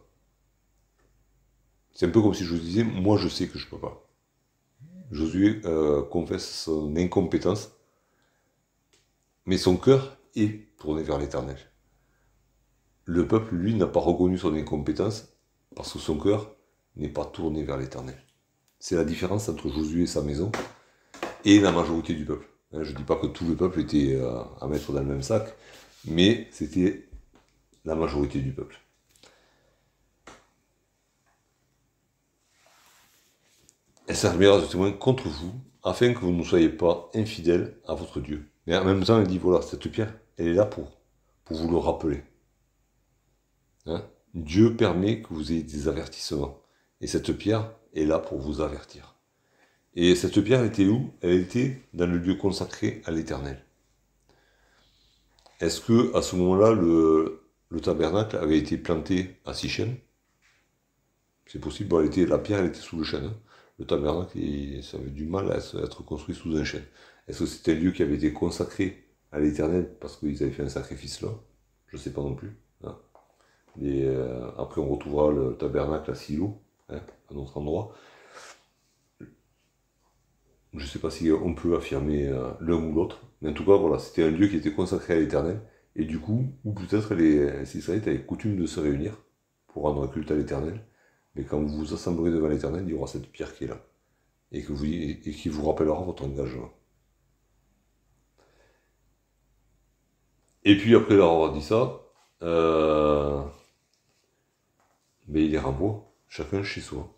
[1.93, 3.80] C'est un peu comme si je vous disais, moi je sais que je ne peux
[3.80, 4.01] pas.
[5.12, 7.72] Josué euh, confesse son incompétence,
[9.45, 11.57] mais son cœur est tourné vers l'Éternel.
[13.05, 15.34] Le peuple, lui, n'a pas reconnu son incompétence
[15.76, 16.55] parce que son cœur
[16.95, 18.18] n'est pas tourné vers l'Éternel.
[18.80, 20.51] C'est la différence entre Josué et sa maison
[21.43, 22.47] et la majorité du peuple.
[22.74, 25.07] Hein, je ne dis pas que tout le peuple était euh, à mettre dans le
[25.07, 25.53] même sac,
[26.05, 27.09] mais c'était
[27.84, 28.80] la majorité du peuple.
[34.12, 35.53] Elle servira de témoin contre vous,
[35.84, 38.45] afin que vous ne soyez pas infidèles à votre Dieu.
[38.68, 40.99] Mais en même temps, elle dit, voilà, cette pierre, elle est là pour,
[41.45, 42.22] pour vous le rappeler.
[43.86, 44.03] Hein?
[44.34, 46.62] Dieu permet que vous ayez des avertissements.
[46.99, 49.16] Et cette pierre est là pour vous avertir.
[49.95, 51.14] Et cette pierre était où?
[51.22, 53.64] Elle était dans le lieu consacré à l'Éternel.
[55.62, 57.41] Est-ce que à ce moment-là, le,
[57.82, 59.95] tabernacle avait été planté à Sichem?
[61.45, 61.95] C'est possible.
[62.28, 63.28] La pierre, elle était sous le chêne.
[63.28, 63.38] Hein
[63.82, 64.38] le tabernacle,
[64.84, 66.84] ça avait du mal à être construit sous un chêne.
[67.27, 70.63] Est-ce que c'était un lieu qui avait été consacré à l'éternel parce qu'ils avaient fait
[70.63, 71.29] un sacrifice là?
[71.88, 72.55] Je ne sais pas non plus.
[72.84, 72.95] Hein.
[73.82, 77.95] Euh, après, on retrouvera le tabernacle à Silo, hein, à endroit.
[79.19, 83.65] Je ne sais pas si on peut affirmer euh, l'un ou l'autre, mais en tout
[83.65, 85.59] cas, voilà, c'était un lieu qui était consacré à l'éternel.
[85.95, 89.17] Et du coup, ou peut-être les Israélites avaient coutume de se réunir
[89.67, 90.82] pour rendre culte à l'éternel.
[91.36, 93.77] Mais quand vous vous assemblerez devant l'Éternel, il y aura cette pierre qui est là.
[94.51, 96.71] Et, qui vous rappellera votre engagement.
[100.63, 102.01] Et puis après leur avoir dit ça,
[102.43, 103.41] euh,
[105.27, 107.09] mais il les renvoie, chacun chez soi.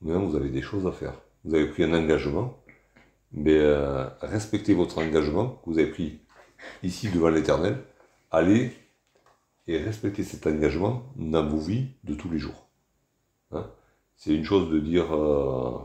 [0.00, 1.14] Maintenant, vous avez des choses à faire.
[1.44, 2.62] Vous avez pris un engagement,
[3.32, 6.20] mais euh, respectez votre engagement que vous avez pris
[6.82, 7.78] ici devant l'Éternel.
[8.30, 8.72] Allez
[9.68, 12.68] et respectez cet engagement dans vos vies de tous les jours.
[13.52, 13.70] Hein.
[14.16, 15.78] c'est une chose de dire, euh,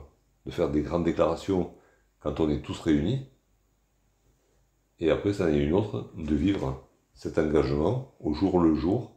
[0.45, 1.74] de faire des grandes déclarations
[2.20, 3.28] quand on est tous réunis,
[4.99, 9.15] et après, ça en est une autre de vivre cet engagement au jour le jour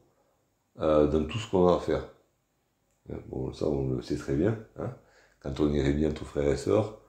[0.79, 2.07] euh, dans tout ce qu'on a à faire.
[3.11, 4.59] Hein, bon, ça, on le sait très bien.
[4.79, 4.95] Hein.
[5.41, 7.01] Quand on est réunis entre frères et sœurs,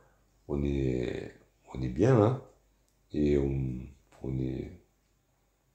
[0.47, 1.33] on est,
[1.73, 2.41] on est bien,
[3.13, 4.71] et on, est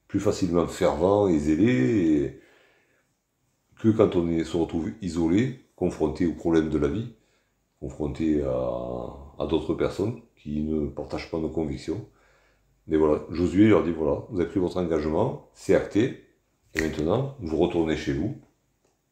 [0.09, 2.41] plus facilement fervent et zélé,
[3.79, 7.15] que quand on se retrouve isolé, confronté aux problèmes de la vie,
[7.81, 12.09] confronté à, d'autres personnes qui ne partagent pas nos convictions.
[12.87, 16.25] Mais voilà, Josué leur dit voilà, vous avez pris votre engagement, c'est acté,
[16.75, 18.37] et maintenant vous retournez chez vous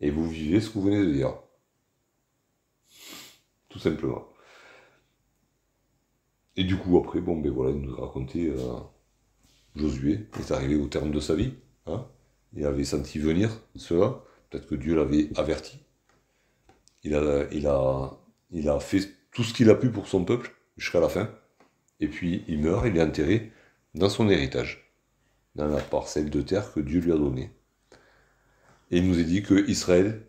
[0.01, 1.35] et vous vivez ce que vous venez de dire.
[3.69, 4.29] Tout simplement.
[6.57, 8.79] Et du coup, après, bon, ben voilà, il nous a raconté euh,
[9.75, 11.55] Josué est arrivé au terme de sa vie.
[11.87, 12.07] Hein,
[12.55, 14.23] il avait senti venir cela.
[14.55, 15.81] Peut-être que Dieu l'avait averti.
[17.03, 19.01] Il a, fait
[19.33, 21.29] tout ce qu'il a pu pour son peuple jusqu'à la fin.
[21.99, 23.51] Et puis il meurt, il est enterré
[23.97, 24.95] dans son héritage,
[25.57, 27.51] dans la parcelle de terre que Dieu lui a donnée.
[28.93, 30.23] Et il nous a dit que Israël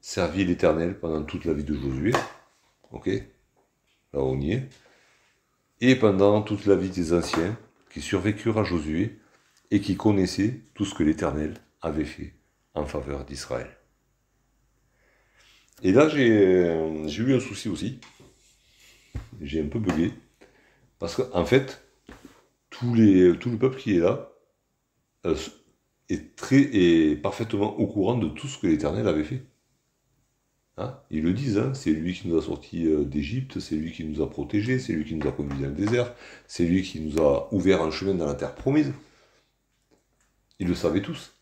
[0.00, 2.12] servit l'Éternel pendant toute la vie de Josué.
[2.90, 3.08] Ok?
[3.08, 4.68] Là on y est.
[5.82, 7.54] Et pendant toute la vie des anciens
[7.90, 9.18] qui survécurent à Josué
[9.70, 11.52] et qui connaissaient tout ce que l'Éternel
[11.82, 12.37] avait fait
[12.74, 13.68] en faveur d'Israël.
[15.82, 18.00] Et là, j'ai eu un souci aussi.
[19.40, 20.12] J'ai un peu bugué.
[20.98, 21.84] Parce qu'en en fait,
[22.70, 24.30] tout, le peuple qui est là
[25.26, 25.36] euh,
[26.08, 29.42] est, très, parfaitement au courant de tout ce que l'Éternel avait fait.
[30.76, 30.96] Hein?
[31.10, 34.04] Ils le disent, hein c'est lui qui nous a sortis euh, d'Égypte, c'est lui qui
[34.04, 36.14] nous a protégés, c'est lui qui nous a conduits dans le désert,
[36.46, 38.92] c'est lui qui nous a ouvert un chemin dans la terre promise.
[40.60, 41.37] Ils le savaient tous.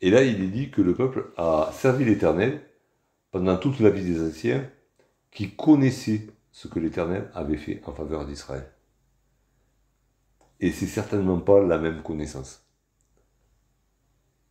[0.00, 2.60] Et là, il est dit que le peuple a servi l'Éternel
[3.30, 4.68] pendant toute la vie des anciens
[5.30, 8.66] qui connaissaient ce que l'Éternel avait fait en faveur d'Israël.
[10.60, 12.62] Et c'est certainement pas la même connaissance.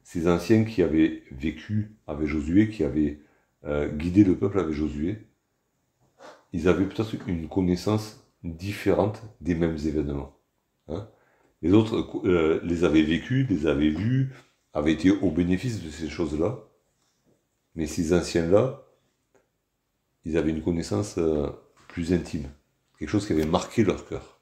[0.04, 3.20] ces anciens qui avaient vécu avec Josué, qui avaient
[3.66, 5.26] euh, guidé le peuple avec Josué,
[6.54, 10.38] ils avaient peut-être une connaissance différente des mêmes événements.
[10.88, 11.10] Hein.
[11.64, 14.32] Les autres euh, les avaient vécus, les avaient vus,
[14.76, 16.60] avaient été au bénéfice de ces choses-là.
[17.74, 18.84] Mais ces anciens-là,
[20.26, 21.50] ils avaient une connaissance euh,
[21.88, 22.50] plus intime,
[23.00, 24.42] quelque chose qui avait marqué leur cœur.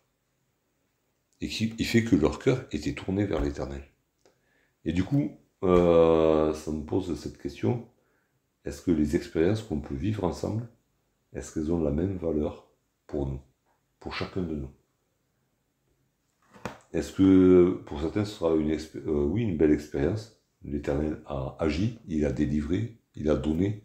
[1.40, 3.84] Et qui fait que leur cœur était tourné vers l'éternel.
[4.86, 7.88] Et du coup, euh, ça me pose cette question,
[8.66, 10.70] est-ce que les expériences qu'on peut vivre ensemble,
[11.34, 12.70] est-ce qu'elles ont la même valeur
[13.08, 13.42] pour nous,
[14.00, 14.72] pour chacun de nous
[16.94, 20.40] Est-ce que pour certains ce sera une, euh, une belle expérience?
[20.64, 23.84] L'Éternel a agi, il a délivré, il a donné,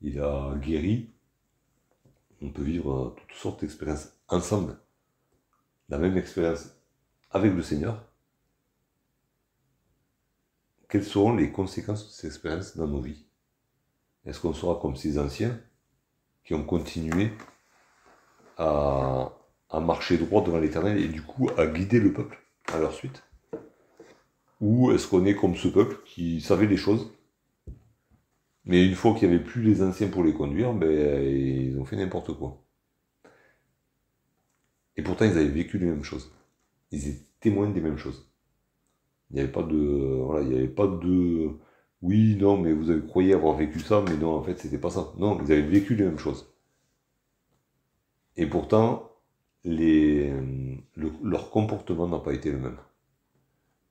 [0.00, 1.12] il a guéri.
[2.40, 4.78] On peut vivre toutes sortes d'expériences ensemble.
[5.90, 6.70] La même expérience
[7.30, 8.10] avec le Seigneur.
[10.88, 13.26] Quelles seront les conséquences de ces expériences dans nos vies?
[14.24, 15.60] Est-ce qu'on sera comme ces anciens
[16.44, 17.32] qui ont continué
[18.56, 19.30] à
[19.74, 22.45] marcher droit devant l'Éternel et du coup à guider le peuple?
[22.72, 23.22] À leur suite
[24.60, 27.10] Ou est-ce qu'on est comme ce peuple qui savait les choses?
[28.64, 31.84] Mais une fois qu'il n'y avait plus les anciens pour les conduire, ben, ils ont
[31.84, 32.62] fait n'importe quoi.
[34.96, 36.32] Et pourtant, ils avaient vécu les mêmes choses.
[36.90, 38.28] Ils étaient témoins des mêmes choses.
[39.30, 39.76] Il n'y avait pas de.
[40.24, 41.50] Voilà, il n'y avait pas de.
[42.02, 44.90] Oui, non, mais vous avez croyé avoir vécu ça, mais non, en fait, c'était pas
[44.90, 45.12] ça.
[45.18, 46.52] Non, ils avaient vécu les mêmes choses.
[48.36, 49.10] Et pourtant,
[49.64, 50.32] les,
[50.96, 52.78] leur comportement n'a pas été le même.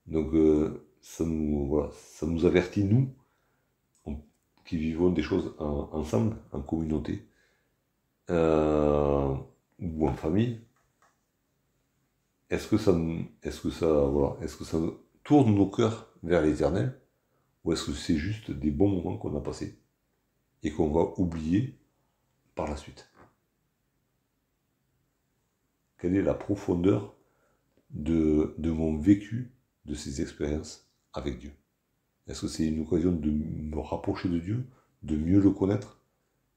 [0.08, 3.14] Donc, euh, ça, nous, voilà, ça nous avertit, nous,
[4.66, 7.28] qui vivons des choses ensemble, en communauté,
[8.32, 9.36] euh,
[9.80, 10.60] ou en famille,
[12.49, 12.95] est-ce que ça,
[13.43, 14.80] est-ce que ça, voilà, est-ce que ça
[15.24, 16.99] tourne nos cœurs vers l'éternel,
[17.64, 19.80] ou est-ce que c'est juste des bons moments qu'on a passés
[20.64, 21.78] et qu'on va oublier
[22.56, 23.10] par la suite?
[26.06, 27.16] Quelle est la profondeur
[27.89, 31.51] de, mon vécu de ces expériences avec Dieu?
[32.28, 34.68] Est-ce que c'est une occasion de me rapprocher de Dieu,
[35.01, 35.99] de mieux le connaître,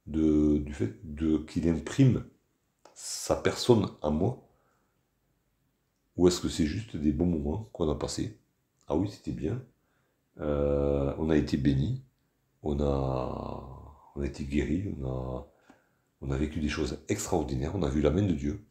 [0.05, 0.92] du fait
[1.46, 2.26] qu'il imprime
[2.92, 4.46] sa personne à moi?
[6.18, 8.36] Ou est-ce que c'est juste des bons moments qu'on a passés?
[8.86, 9.64] Ah oui, c'était bien.
[10.40, 12.03] Euh, on a été béni,
[12.62, 18.03] on a, on a été guéri, on a vécu des choses extraordinaires, on a vu
[18.03, 18.67] la main de Dieu.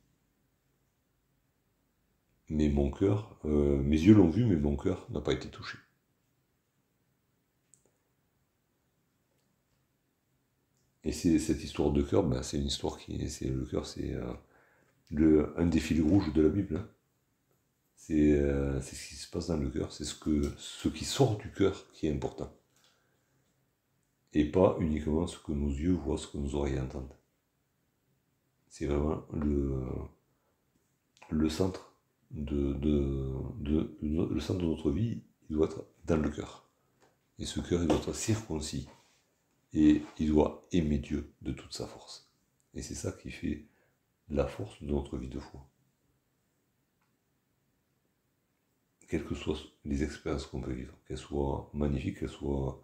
[2.50, 5.78] Mais mon cœur, euh, mes yeux l'ont vu, mais mon cœur n'a pas été touché.
[11.04, 14.14] Et c'est cette histoire de cœur, ben, c'est une histoire qui, c'est le cœur, c'est
[14.14, 16.78] euh, un des fils rouges de la Bible.
[16.78, 16.90] Hein.
[18.10, 21.92] Euh, c'est ce qui se passe dans le cœur, c'est ce qui sort du cœur
[21.92, 22.54] qui est important,
[24.34, 27.14] et pas uniquement ce que nos yeux voient, ce que nos oreilles entendent.
[28.70, 29.26] C'est vraiment
[31.30, 31.87] le centre
[32.32, 32.78] de,
[34.02, 36.68] le centre de notre vie, il doit être dans le cœur.
[37.40, 38.88] Et ce cœur, il doit être circoncis
[39.74, 42.30] et il doit aimer Dieu de toute sa force.
[42.74, 43.66] Et c'est ça qui fait
[44.30, 45.66] la force de notre vie de foi.
[49.08, 52.82] Quelles que soient les expériences qu'on peut vivre, qu'elles soient magnifiques, qu'elles soient,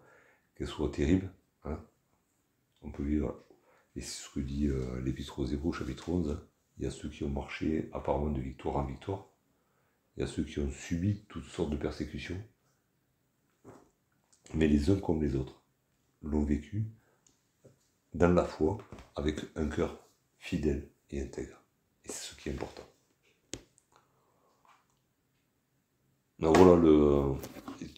[0.54, 1.30] qu'elles soient terribles,
[1.64, 1.78] hein,
[2.80, 3.44] on peut vivre,
[3.96, 6.40] et c'est ce que dit euh, l'Épître aux Hébreux, chapitre 11,
[6.78, 9.28] il y a ceux qui ont marché apparemment de victoire en victoire,
[10.16, 12.40] il y a ceux qui ont subi toutes sortes de persécutions,
[14.54, 15.60] mais les uns comme les autres
[16.22, 16.84] l'ont vécu
[18.14, 18.78] dans la foi
[19.16, 20.06] avec un cœur
[20.38, 21.60] fidèle et intègre.
[22.04, 22.84] Et c'est ce qui est important.
[26.38, 27.38] Donc voilà,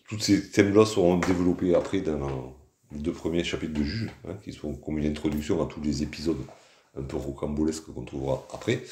[0.09, 2.57] tous ces thèmes-là seront développés après dans
[2.93, 6.03] les deux premiers chapitres de Juge, hein, qui sont comme une introduction à tous les
[6.03, 6.45] épisodes
[6.97, 8.83] un peu rocambolesques qu'on trouvera après.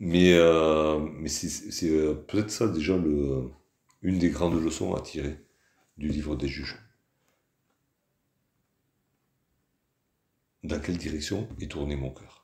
[0.00, 2.94] Mais, euh, mais c'est euh, peut-être ça déjà
[4.02, 5.38] une des grandes leçons à tirer
[5.98, 6.78] du livre des juges.
[10.64, 12.39] dans quelle direction est tourné mon cœur?